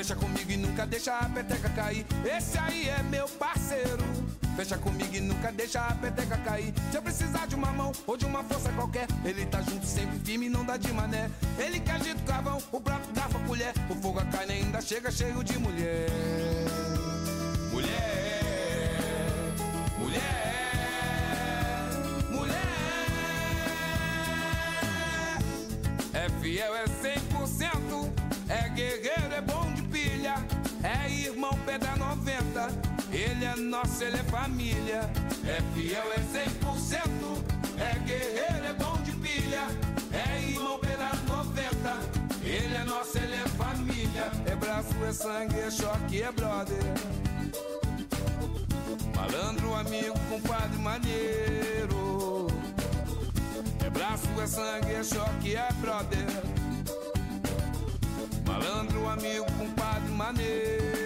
[0.00, 2.06] Fecha comigo e nunca deixa a peteca cair.
[2.24, 4.02] Esse aí é meu parceiro.
[4.56, 6.72] Fecha comigo e nunca deixa a peteca cair.
[6.90, 10.18] Se eu precisar de uma mão ou de uma força qualquer, ele tá junto sempre
[10.20, 11.30] firme e não dá de mané.
[11.58, 13.74] Ele que agita o carvão, o prato, garfo, a colher.
[13.90, 16.08] O fogo, a carne ainda chega cheio de mulher.
[17.70, 18.40] Mulher,
[19.98, 20.22] mulher,
[22.30, 22.70] mulher.
[26.14, 28.30] É fiel, é 100%.
[28.50, 29.09] É guerreiro,
[31.70, 32.68] irmão, pedra 90.
[33.12, 35.10] Ele é nosso, ele é família.
[35.46, 37.00] É fiel, é 100%.
[37.78, 39.66] É guerreiro, é bom de pilha.
[40.12, 42.44] É irmão, pedra 90.
[42.44, 44.30] Ele é nosso, ele é família.
[44.46, 46.78] É braço, é sangue, é choque, é brother.
[49.14, 52.46] Malandro, amigo, compadre maneiro.
[53.84, 56.26] É braço, é sangue, é choque, é brother.
[58.46, 60.99] Malandro, amigo, compadre maneiro.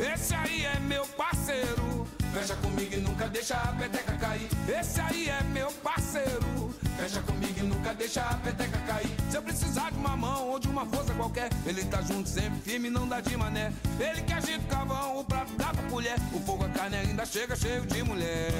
[0.00, 2.06] Esse aí é meu parceiro.
[2.32, 4.48] Fecha comigo e nunca deixa a peteca cair.
[4.68, 6.72] Esse aí é meu parceiro.
[6.96, 9.10] Fecha comigo e nunca deixa a peteca cair.
[9.28, 12.60] Se eu precisar de uma mão ou de uma força qualquer, ele tá junto sempre
[12.60, 13.72] firme, não dá de mané.
[13.98, 16.16] Ele que agita o carvão, o prato dá pra colher.
[16.32, 18.52] O fogo, a carne ainda chega cheio de mulher.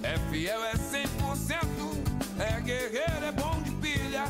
[0.02, 0.74] É fiel, 100%.
[0.74, 0.85] É
[2.66, 4.24] guerreiro, é bom de pilha.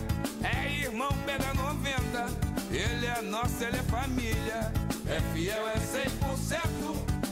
[0.43, 2.27] É irmão, pedra 90.
[2.69, 4.71] Ele é nosso, ele é família.
[5.07, 6.59] É fiel, é 100%.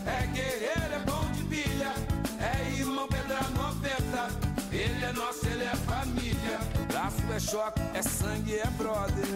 [0.08, 1.94] É guerreiro, é bom de pilha.
[2.40, 4.54] É irmão, pedra 90.
[4.72, 6.60] Ele é nosso, ele é família.
[6.88, 9.28] Braço é choque, é sangue, é brother.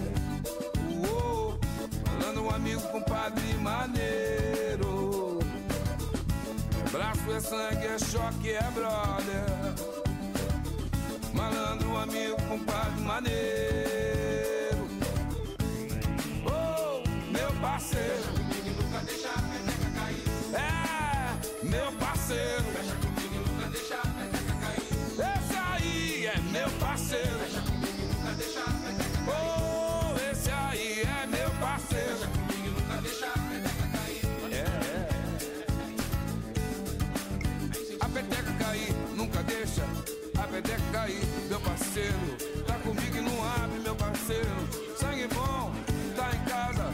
[0.89, 1.59] Uou,
[2.05, 5.39] falando um amigo, compadre maneiro.
[6.91, 10.06] Braço é sangue, é choque, é brother.
[11.37, 13.37] Malandro, amigo, compadre maneiro.
[16.45, 18.23] Oh, meu parceiro.
[18.33, 20.23] Comigo nunca deixa a peteca cair.
[20.55, 22.63] É, meu parceiro.
[22.73, 25.37] Fecha comigo e nunca deixa a peteca cair.
[25.37, 27.39] Esse aí é meu parceiro.
[27.39, 27.61] Fecha
[40.47, 42.37] a peteca cair, meu parceiro.
[42.65, 44.49] Tá comigo e não abre, meu parceiro.
[44.97, 45.73] Sangue bom,
[46.15, 46.91] tá em casa,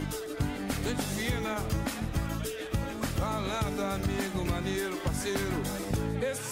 [0.83, 1.57] gente fina.
[3.17, 5.62] Falando, amigo, maneiro, parceiro.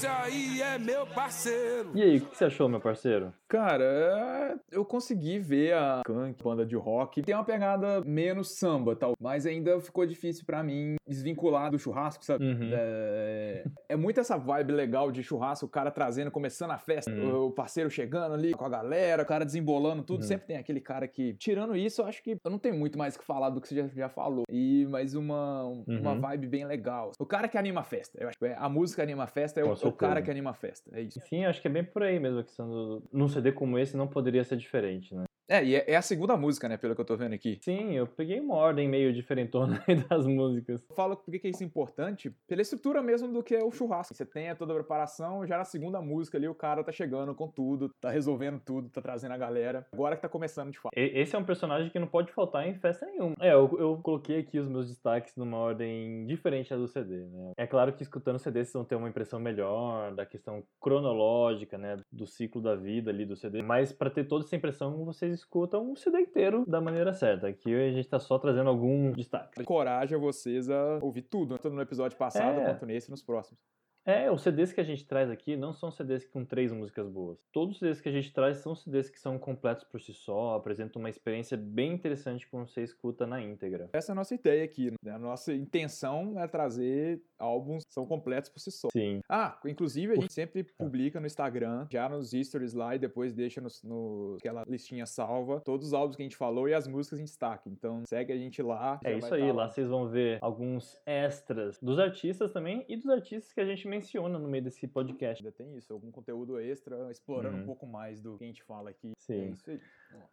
[0.02, 1.92] Esse aí é meu parceiro.
[1.94, 3.32] E aí, o que você achou, meu parceiro?
[3.48, 7.22] Cara, eu consegui ver a Kank, banda de rock.
[7.22, 12.26] Tem uma pegada menos samba, tal, mas ainda ficou difícil pra mim desvincular do churrasco,
[12.26, 12.46] sabe?
[12.46, 12.70] Uhum.
[12.74, 17.48] É, é muito essa vibe legal de churrasco, o cara trazendo, começando a festa, Uhum.
[17.48, 20.22] o parceiro chegando ali com a galera, o cara desembolando tudo.
[20.22, 20.28] Uhum.
[20.28, 23.16] Sempre tem aquele cara que, tirando isso, eu acho que eu não tenho muito mais
[23.16, 24.46] o que falar do que você já, já falou.
[24.50, 26.22] E mais uma, uma Uhum.
[26.22, 27.12] vibe bem legal.
[27.20, 29.60] O cara que anima a festa, eu acho que é, a música anima a festa,
[29.60, 30.10] é o, o certeza.
[30.10, 30.90] cara que anima a festa.
[30.94, 31.20] É isso.
[31.22, 33.04] Sim, acho que é bem por aí mesmo a questão do...
[33.12, 35.26] Num CD como esse não poderia ser diferente, né?
[35.52, 37.60] É, e é, é a segunda música, né, pelo que eu tô vendo aqui.
[37.62, 40.82] Sim, eu peguei uma ordem meio diferentona das músicas.
[40.90, 44.16] Eu falo por que é isso importante, pela estrutura mesmo do que é o churrasco.
[44.16, 47.50] Você tem toda a preparação, já na segunda música ali o cara tá chegando com
[47.50, 49.86] tudo, tá resolvendo tudo, tá trazendo a galera.
[49.92, 50.94] Agora que tá começando de fato.
[50.96, 53.36] Esse é um personagem que não pode faltar em festa nenhuma.
[53.42, 57.52] É, eu, eu coloquei aqui os meus destaques numa ordem diferente da do CD, né?
[57.58, 61.78] É claro que escutando o CD vocês vão ter uma impressão melhor da questão cronológica,
[61.78, 61.98] né?
[62.10, 63.62] Do ciclo da vida ali do CD.
[63.62, 67.48] Mas pra ter toda essa impressão, vocês escutam o CD inteiro da maneira certa.
[67.48, 69.62] Aqui a gente tá só trazendo algum destaque.
[69.62, 72.66] Encoraja vocês a ouvir tudo, tanto no episódio passado É.
[72.66, 73.60] quanto nesse e nos próximos.
[74.06, 77.38] É, os CDs que a gente traz aqui não são CDs com três músicas boas.
[77.52, 80.56] Todos os CDs que a gente traz são CDs que são completos por si só,
[80.56, 83.90] apresentam uma experiência bem interessante quando você escuta na íntegra.
[83.94, 84.92] Essa é a nossa ideia aqui.
[85.04, 85.12] né?
[85.12, 88.88] A nossa intenção é trazer álbuns que são completos por si só.
[88.92, 89.20] Sim.
[89.30, 93.62] Ah, inclusive a gente sempre publica no Instagram, já nos stories lá e depois deixa
[93.62, 97.20] no, no- aquela listinha salva, todos os álbuns que a gente falou e as músicas
[97.20, 97.70] em destaque.
[97.70, 99.00] Então segue a gente lá.
[99.04, 103.08] É isso aí, tá lá vocês vão ver alguns extras dos artistas também e dos
[103.08, 105.44] artistas que a gente menciona no meio desse podcast.
[105.44, 107.64] Ainda tem isso, algum conteúdo extra, explorando Uhum.
[107.64, 109.12] um pouco mais do que a gente fala aqui.
[109.18, 109.54] Sim.
[109.68, 109.78] É.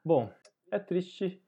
[0.04, 0.30] Bom,
[0.70, 1.42] é triste,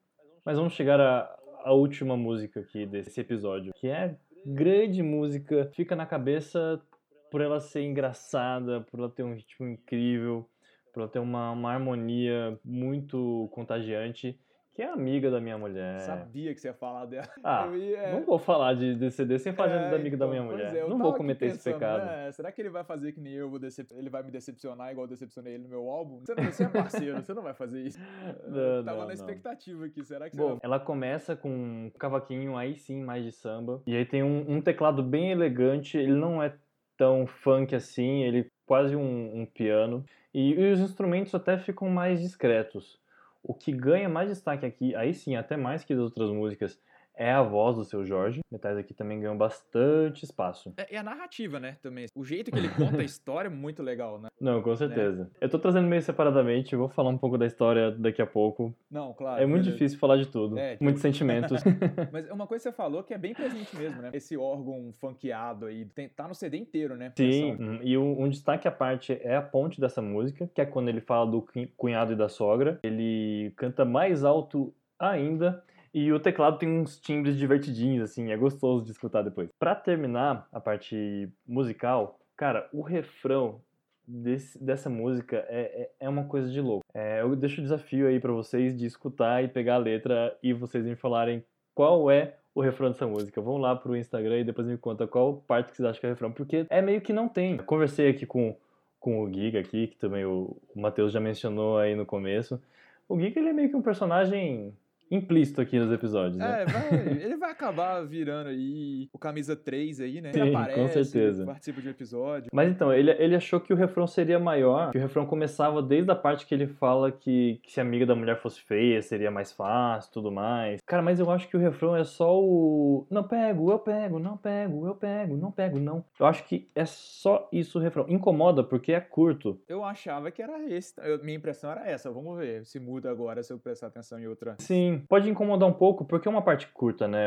[0.45, 5.95] mas vamos chegar à, à última música aqui desse episódio, que é grande música, fica
[5.95, 6.83] na cabeça
[7.31, 10.49] por ela ser engraçada, por ela ter um ritmo incrível,
[10.93, 14.37] por ela ter uma, uma harmonia muito contagiante,
[14.73, 16.01] que é amiga da minha mulher.
[16.01, 17.29] Sabia que você ia falar dela.
[17.43, 20.31] Ah, Eu ia- não vou falar de DCD sem falar É, da amiga da então,
[20.31, 20.77] minha pois mulher.
[20.77, 22.05] é, não vou cometer esse pensando, pecado.
[22.07, 23.93] né, Será que ele vai fazer que nem eu vou decep...
[23.95, 26.21] ele vai me decepcionar igual eu decepcionei ele no meu álbum?
[26.21, 27.99] Você, não, você é parceiro, você não vai fazer isso.
[28.49, 31.91] Não, Eu tava não, na expectativa aqui, será que Bom, você ela começa com um
[31.99, 33.83] cavaquinho aí sim mais de samba.
[33.87, 35.97] E aí tem um, um teclado bem elegante.
[35.99, 36.55] Ele não é
[36.97, 40.05] tão funk assim, ele é quase um, um piano.
[40.33, 43.01] E, e os instrumentos até ficam mais discretos.
[43.43, 46.81] O que ganha mais destaque aqui, aí sim, até mais que das outras músicas,
[47.21, 48.41] é a voz do seu Jorge.
[48.51, 50.73] Metais aqui também ganham bastante espaço.
[50.79, 52.07] É, e a narrativa, né, também.
[52.17, 54.29] O jeito que ele conta a história é muito legal, né?
[54.41, 55.31] Não, com certeza.
[55.39, 58.75] Eu tô trazendo meio separadamente, eu vou falar um pouco da história daqui a pouco.
[58.91, 59.43] Não, claro.
[59.43, 60.59] É muito difícil falar de tudo.
[60.59, 61.63] É, Muitos sentimentos.
[62.11, 64.11] Mas é uma coisa que você falou que é bem presente mesmo, né?
[64.15, 67.13] Esse órgão funkeado aí, tem- tá no CD inteiro, né?
[67.17, 70.65] Sim, hum, e um, um destaque à parte é a ponte dessa música, que é
[70.65, 72.79] quando ele fala do cunh- cunhado e da sogra.
[72.83, 75.63] Ele canta mais alto ainda.
[75.93, 79.49] E o teclado tem uns timbres divertidinhos, assim, é gostoso de escutar depois.
[79.59, 83.61] Pra terminar a parte musical, cara, o refrão
[84.07, 86.85] desse- dessa música é, é, é uma coisa de louco.
[86.95, 90.53] É, eu deixo o desafio aí pra vocês de escutar e pegar a letra e
[90.53, 91.45] vocês me falarem
[91.75, 93.41] qual é o refrão dessa música.
[93.41, 96.09] Vão lá pro Instagram e depois me conta qual parte que vocês acham que é
[96.09, 97.57] o refrão, porque é meio que não tem.
[97.57, 98.57] Eu conversei aqui com,
[98.99, 102.61] com o Giga aqui, que também o, o Matheus já mencionou aí no começo.
[103.09, 104.73] O Giga ele é meio que um personagem
[105.11, 106.63] implícito aqui nos episódios, né?
[106.63, 110.33] É, vai, ele vai acabar virando aí o camisa 3 aí, né?
[110.33, 111.45] Sim, ele com aparece, certeza.
[111.45, 112.51] participa de um episódio.
[112.53, 116.11] Mas então, ele, ele achou que o refrão seria maior, que o refrão começava desde
[116.11, 119.31] a parte que ele fala que, que se a amiga da mulher fosse feia seria
[119.31, 120.81] mais fácil tudo mais.
[120.87, 123.07] Cara, mas eu acho que o refrão é só o.
[123.11, 126.05] Não pego, eu pego, não pego, eu pego, não pego, não.
[126.19, 128.07] Eu acho que é só isso o refrão.
[128.09, 129.61] Incomoda porque é curto.
[129.69, 130.95] Eu achava que era esse.
[131.03, 132.11] eu- minha impressão era essa.
[132.11, 134.57] Vamos ver se muda agora se eu prestar atenção em outra.
[134.59, 137.27] Sim, pode incomodar um pouco porque é uma parte curta, né?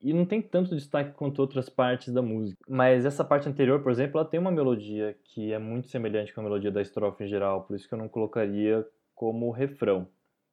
[0.00, 2.58] E não tem tanto destaque quanto outras partes da música.
[2.68, 6.40] Mas essa parte anterior, por exemplo, ela tem uma melodia que é muito semelhante com
[6.40, 10.08] a melodia da estrofe em geral, por isso que eu não colocaria como refrão.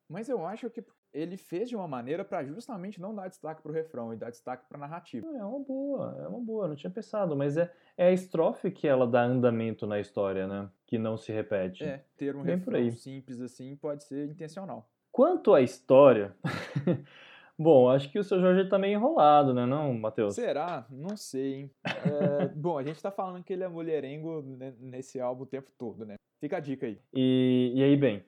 [0.08, 0.84] Mas eu acho que
[1.14, 4.68] ele fez de uma maneira pra justamente não dar destaque pro refrão e dar destaque
[4.68, 5.26] pra narrativa.
[5.28, 8.88] É uma boa, é uma boa, não tinha pensado, mas é, é a estrofe que
[8.88, 10.70] ela dá andamento na história, né?
[10.86, 11.84] Que não se repete.
[11.84, 14.88] É, ter um Bem refrão simples assim pode ser intencional.
[15.20, 16.34] Quanto à história,
[17.60, 20.34] bom, acho que o seu Jorge tá meio enrolado, né, não, Matheus?
[20.34, 20.86] Será?
[20.90, 21.72] Não sei, hein?
[21.84, 24.42] É, bom, a gente tá falando que ele é mulherengo
[24.80, 26.16] nesse álbum o tempo todo, né?
[26.40, 26.98] Fica a dica aí.
[27.14, 28.24] E, e aí, bem,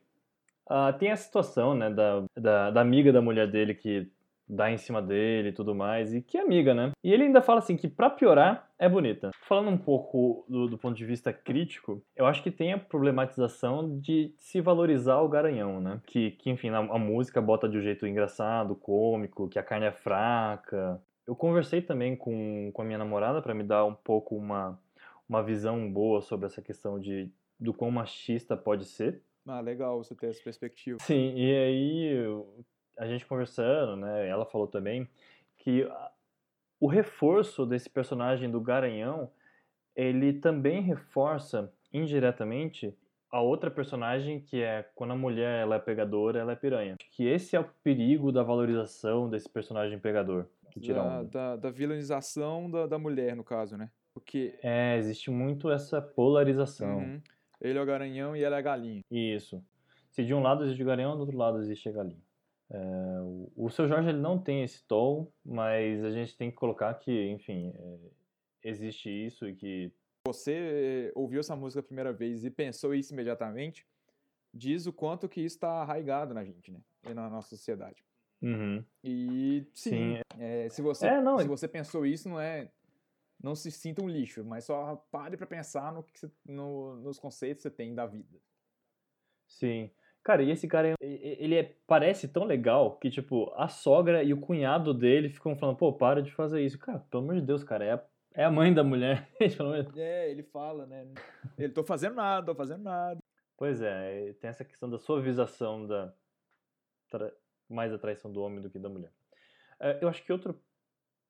[0.69, 4.11] ah, tem a situação, né, da, da, da amiga da mulher dele que
[4.45, 6.91] dá em cima dele e tudo mais, e que é amiga, né?
[7.01, 9.29] E ele ainda fala assim que, pra piorar, é bonita.
[9.43, 13.99] Falando um pouco do, do ponto de vista crítico, eu acho que tem a problematização
[13.99, 16.01] de se valorizar o garanhão, né?
[16.07, 19.85] Que, que enfim, a, a música bota de um jeito engraçado, cômico, que a carne
[19.85, 20.99] é fraca.
[21.27, 24.79] Eu conversei também com, com a minha namorada para me dar um pouco uma,
[25.29, 29.21] uma visão boa sobre essa questão de do quão machista pode ser.
[29.47, 30.97] Ah, legal você ter essa perspectiva.
[31.01, 32.65] Sim, e aí eu-
[32.97, 35.07] a gente conversando, né, ela falou também
[35.59, 35.87] que
[36.81, 39.31] o reforço desse personagem do Garanhão,
[39.95, 42.93] ele também reforça indiretamente
[43.31, 46.95] a outra personagem que é quando a mulher ela é pegadora, ela é piranha.
[47.11, 50.47] Que esse é o perigo da valorização desse personagem pegador.
[50.71, 53.89] Que tira Da, da, da vilanização da, da mulher, no caso, né?
[54.13, 56.97] Porque É, existe muito essa polarização.
[56.97, 57.21] uhum,
[57.61, 59.01] ele é o garanhão e ela é a galinha.
[59.09, 59.63] Isso.
[60.09, 62.21] Se de um lado existe o garanhão, do outro lado existe a galinha.
[62.75, 66.93] O, o seu Jorge ele não tem esse tom, mas a gente tem que colocar
[66.95, 67.99] que, enfim, é,
[68.63, 69.91] existe isso e que.
[70.27, 73.87] Você eh, ouviu essa música a primeira vez e pensou isso imediatamente,
[74.53, 76.79] diz o quanto que isso está arraigado na gente, né?
[77.09, 78.05] E na nossa sociedade.
[78.41, 78.85] Uhum.
[79.03, 80.21] E sim, Sim.
[80.39, 82.71] é, se, você, É, não, se você pensou isso, não é
[83.43, 87.17] não se sinta um lixo, mas só pare pra pensar no que você- no- nos
[87.17, 88.39] conceitos que você tem da vida.
[89.47, 89.89] Sim.
[90.23, 94.39] Cara, e esse cara, ele é- parece tão legal que, tipo, a sogra e o
[94.39, 96.77] cunhado dele ficam falando, pô, para de fazer isso.
[96.77, 99.27] Cara, pelo amor de Deus, cara, é a, é a mãe da mulher.
[99.97, 101.07] É, ele fala, né?
[101.57, 103.19] Ele tô fazendo nada, tô fazendo nada.
[103.57, 106.13] Pois é, tem essa questão da suavização da.
[107.09, 107.33] tra-
[107.69, 109.11] mais da traição do homem do que da mulher.
[109.79, 110.61] É, eu acho que outro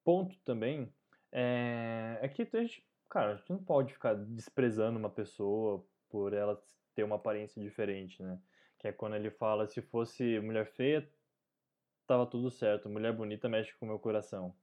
[0.03, 0.93] ponto também
[1.31, 6.34] é, é que a gente, cara, a gente não pode ficar desprezando uma pessoa por
[6.34, 6.61] ela
[6.93, 8.38] ter uma aparência diferente, né?
[8.82, 11.08] Que é quando ele fala, se fosse mulher feia,
[12.08, 14.56] tava tudo certo, mulher bonita mexe com o meu coração.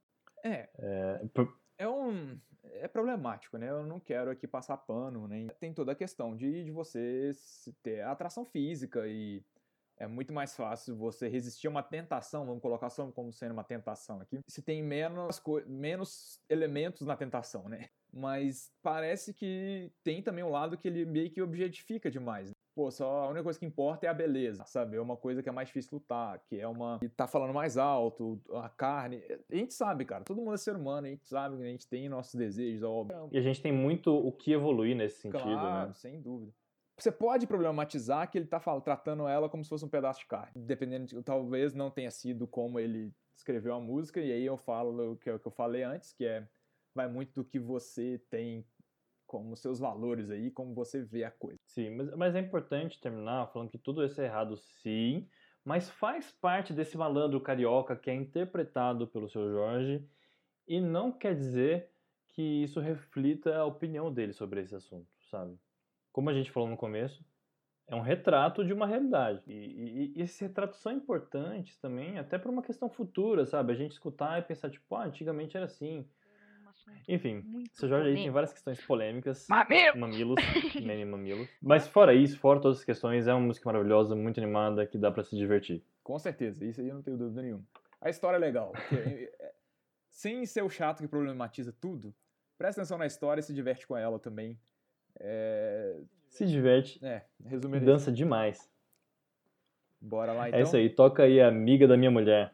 [0.43, 2.37] É, É, é um.
[2.65, 3.69] É problemático, né?
[3.69, 5.47] Eu não quero aqui passar pano, nem.
[5.47, 7.31] Tem toda a questão de, de você
[7.81, 9.41] ter atração física e
[9.95, 13.63] é muito mais fácil você resistir a uma tentação, vamos colocar só como sendo uma
[13.63, 17.87] tentação aqui, se tem menos, menos elementos na tentação, né?
[18.11, 22.51] Mas parece que tem também um lado que ele meio que objetifica demais.
[22.79, 22.85] Né?
[22.85, 24.95] Pô, só a única coisa que importa é a beleza, sabe?
[24.95, 26.97] É uma coisa que é mais difícil lutar, que é uma.
[26.99, 29.21] que tá falando mais alto, a carne.
[29.51, 31.87] A gente sabe, cara, todo mundo é ser humano, a gente sabe que a gente
[31.87, 33.29] tem nossos desejos, óbvio.
[33.31, 35.93] e a gente tem muito o que evoluir nesse sentido, Claro, né?
[35.93, 36.53] sem dúvida.
[36.97, 40.25] Você pode problematizar que ele tá fal- tratando ela como se fosse um pedaço de
[40.25, 40.51] carne.
[40.55, 41.23] Dependendo de.
[41.23, 45.31] Talvez não tenha sido como ele escreveu a música, e aí eu falo o que,
[45.31, 46.45] o que eu falei antes, que é.
[46.93, 48.65] Vai muito do que você tem
[49.29, 51.59] como seus valores aí, como você vê a coisa.
[51.67, 55.29] Sim, mas, mas é importante terminar falando que tudo isso é errado, sim,
[55.63, 60.09] mas faz parte desse malandro carioca que é interpretado pelo seu Jorge
[60.67, 61.91] e não quer dizer
[62.29, 65.59] que isso reflita a opinião dele sobre esse assunto, sabe?
[66.11, 67.23] Como a gente falou no começo,
[67.87, 69.43] é um retrato de uma realidade.
[69.47, 73.73] E, e- e esses retratos são importantes também, até para uma questão futura, sabe?
[73.73, 76.09] A gente escutar e pensar, tipo, ah, antigamente era assim.
[77.07, 79.97] Enfim, Muito seu Jorge aí tem várias questões polêmicas Mamilo!
[79.97, 80.35] mamilos,
[80.81, 81.49] meme mamilos.
[81.61, 85.11] Mas fora isso, fora todas as questões, é uma música maravilhosa, muito animada, que dá
[85.11, 85.83] pra se divertir.
[86.03, 87.63] Com certeza, isso aí eu não tenho dúvida nenhuma.
[88.01, 88.71] A história é legal.
[88.71, 88.95] porque,
[89.39, 89.51] é, é,
[90.09, 92.13] sem ser o chato que problematiza tudo,
[92.57, 94.59] presta atenção na história e se diverte com ela também.
[95.19, 95.97] É,
[96.29, 98.69] Se diverte, é resumindo dança demais.
[99.99, 100.59] Bora lá então.
[100.59, 102.53] É isso aí, toca aí Amiga da Minha Mulher.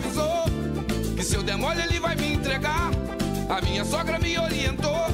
[0.00, 0.44] avisou
[1.16, 2.90] que se eu der mole ele vai me entregar.
[3.48, 5.06] A minha sogra me orientou.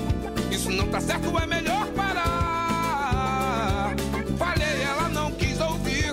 [0.51, 3.95] Isso não tá certo, é melhor parar.
[4.39, 6.13] Falei, ela não quis ouvir.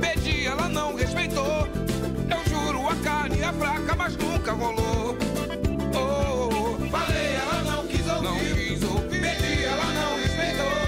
[0.00, 1.68] Pedi, ela não respeitou.
[2.30, 5.16] Eu juro, a carne é fraca, mas nunca rolou.
[5.94, 8.78] Oh, falei, ela não quis ouvir.
[9.10, 10.78] Pedi, ela não respeitou.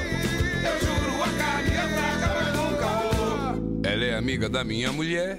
[0.64, 3.80] Eu juro, a carne é fraca, mas nunca rolou.
[3.84, 5.38] Ela é amiga da minha mulher.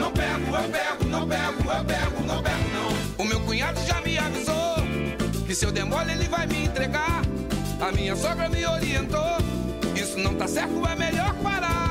[0.00, 3.22] Não pego, eu pego, não pego, eu pego, não pego, não.
[3.22, 4.76] O meu cunhado já me avisou
[5.46, 7.20] que se eu der mole ele vai me entregar.
[7.78, 9.36] A minha sogra me orientou.
[9.94, 11.89] Isso não tá certo, é melhor parar.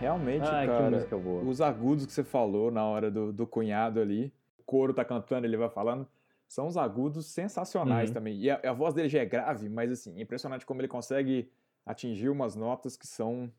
[0.00, 1.06] Realmente, que cara,
[1.44, 5.46] os agudos que você falou na hora do, do cunhado ali, o coro tá cantando,
[5.46, 6.08] ele vai falando,
[6.48, 8.14] são os agudos sensacionais Uhum.
[8.14, 8.40] também.
[8.40, 11.50] E a, a voz dele já é grave, mas assim, é impressionante como ele consegue
[11.84, 13.52] atingir umas notas que são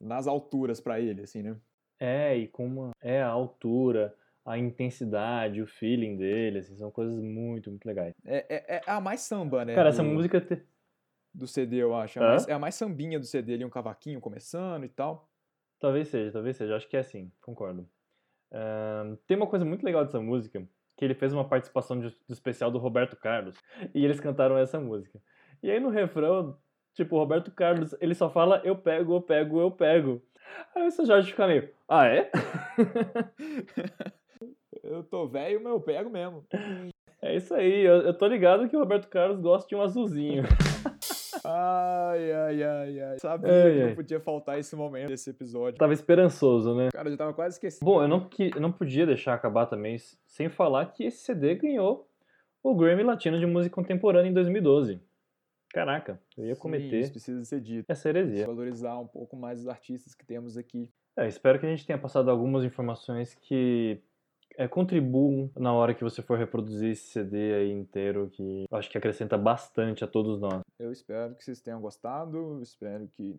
[0.00, 1.56] nas alturas pra ele, assim, né?
[2.00, 7.16] É, e com uma, é a altura, a intensidade, o feeling dele, assim, são coisas
[7.20, 8.12] muito, muito legais.
[8.24, 9.74] É, é, é a mais samba, né?
[9.74, 10.62] Cara, do, essa música te-
[11.32, 12.18] do CD, eu acho.
[12.18, 15.28] É mais, é a mais sambinha do CD ali, um cavaquinho começando e tal.
[15.82, 17.86] Talvez seja, talvez seja, acho que é assim, concordo.
[18.52, 20.62] Ahn, tem uma coisa muito legal dessa música,
[20.96, 23.56] que ele fez uma participação de- do especial do Roberto Carlos,
[23.94, 25.20] e eles cantaram essa música.
[25.62, 26.56] E aí no refrão,
[26.94, 30.22] tipo, o Roberto Carlos, ele só fala eu pego, eu pego, eu pego.
[30.74, 32.30] Aí o seu Jorge fica meio, ah é?
[34.82, 36.44] Eu tô velho, mas eu pego mesmo.
[37.20, 40.42] É isso aí, eu, eu tô ligado que o Roberto Carlos gosta de um azulzinho.
[41.44, 43.18] Ai, ai, ai, ai.
[43.18, 43.88] Sabia Ai, que ai.
[43.88, 45.78] não podia faltar esse momento desse episódio.
[45.78, 46.88] Tava esperançoso, né?
[46.92, 47.84] Cara, eu já tava quase esquecendo.
[47.84, 49.96] Bom, eu não, que, eu não podia deixar acabar também
[50.26, 52.08] sem falar que esse CD ganhou
[52.62, 55.00] o Grammy Latino de Música Contemporânea em 2012.
[55.70, 57.86] Caraca, eu ia Sim, cometer isso precisa ser dito.
[57.90, 58.46] essa heresia.
[58.46, 60.88] Valorizar um pouco mais os artistas que temos aqui.
[61.16, 64.00] É, espero que a gente tenha passado algumas informações que
[64.56, 68.98] é, contribuam na hora que você for reproduzir esse CD aí inteiro, que acho que
[68.98, 70.60] acrescenta bastante a todos nós.
[70.78, 72.60] Eu espero que vocês tenham gostado.
[72.62, 73.38] Espero que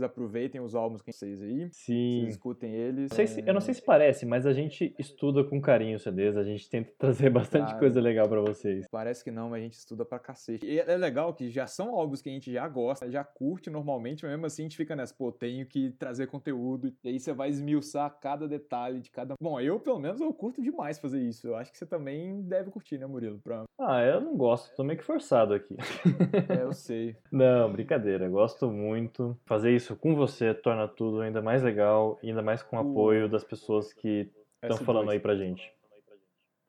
[0.00, 1.68] vocês aproveitem os álbuns que vocês aí.
[1.72, 2.20] Sim.
[2.22, 3.10] Vocês escutem eles.
[3.10, 6.02] Não sei se- eu não sei se parece, mas a gente estuda com carinho os
[6.02, 7.78] CDs, a gente tenta trazer bastante Cara.
[7.78, 8.86] coisa legal pra vocês.
[8.90, 10.64] Parece que não, mas a gente estuda pra cacete.
[10.66, 14.22] E é legal que já são álbuns que a gente já gosta, já curte normalmente,
[14.24, 16.92] mas mesmo assim a gente fica nessa, pô, tenho que trazer conteúdo.
[17.04, 19.34] E aí você vai esmiuçar cada detalhe de cada.
[19.40, 21.46] Bom, eu pelo menos eu curto demais fazer isso.
[21.46, 23.38] Eu acho que você também deve curtir, né, Murilo?
[23.42, 23.64] Pra...
[23.78, 25.76] Ah, eu não gosto, tô meio que forçado aqui.
[26.60, 27.16] É, eu sei.
[27.30, 29.36] Não, brincadeira, gosto muito.
[29.46, 33.28] Fazer isso com você torna tudo ainda mais legal, ainda mais com o O- apoio
[33.28, 34.30] das pessoas que
[34.62, 34.84] estão S2.
[34.84, 35.72] falando aí pra gente.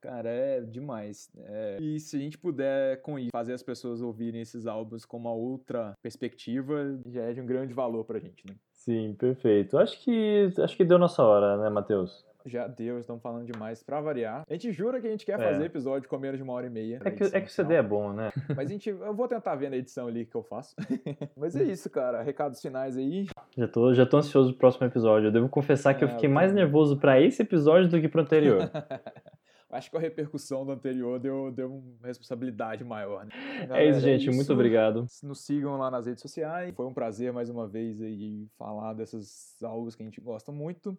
[0.02, 1.30] Cara, é demais.
[1.38, 5.16] É, E se a gente puder, com isso, fazer as pessoas ouvirem esses álbuns com
[5.18, 8.56] uma outra perspectiva, já é de um grande valor pra gente, né?
[8.72, 9.78] Sim, perfeito.
[9.78, 12.26] Acho que acho que deu nossa hora, né, Matheus?
[12.46, 14.44] Já deu, estamos falando demais pra variar.
[14.50, 15.44] A gente jura que a gente quer É.
[15.44, 17.00] fazer episódio com menos de uma hora e meia.
[17.06, 17.84] É que, é que o CD final.
[17.86, 18.32] é bom, né?
[18.58, 20.76] Mas a gente, eu vou tentar ver na edição ali que eu faço.
[21.38, 22.22] Mas é isso, cara.
[22.22, 23.28] Recados finais aí.
[23.56, 25.28] Já tô, já tô ansioso pro próximo episódio.
[25.28, 26.64] Eu devo confessar que eu É, fiquei eu mais também.
[26.64, 28.70] nervoso pra esse episódio do que pro anterior.
[29.70, 33.32] Acho que a repercussão do anterior deu, deu uma responsabilidade maior, né?
[33.62, 34.26] é Galera, isso, gente.
[34.26, 34.54] Muito isso.
[34.54, 35.06] obrigado.
[35.24, 36.76] Nos sigam lá nas redes sociais.
[36.76, 40.98] Foi um prazer mais uma vez aí falar desses álbuns que a gente gosta muito.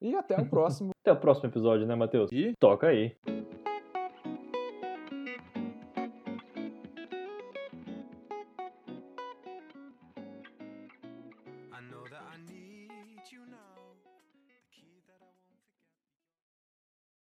[0.00, 0.90] E até o próximo.
[1.02, 2.30] Até o próximo episódio, né, Matheus?
[2.32, 3.16] E Toca aí.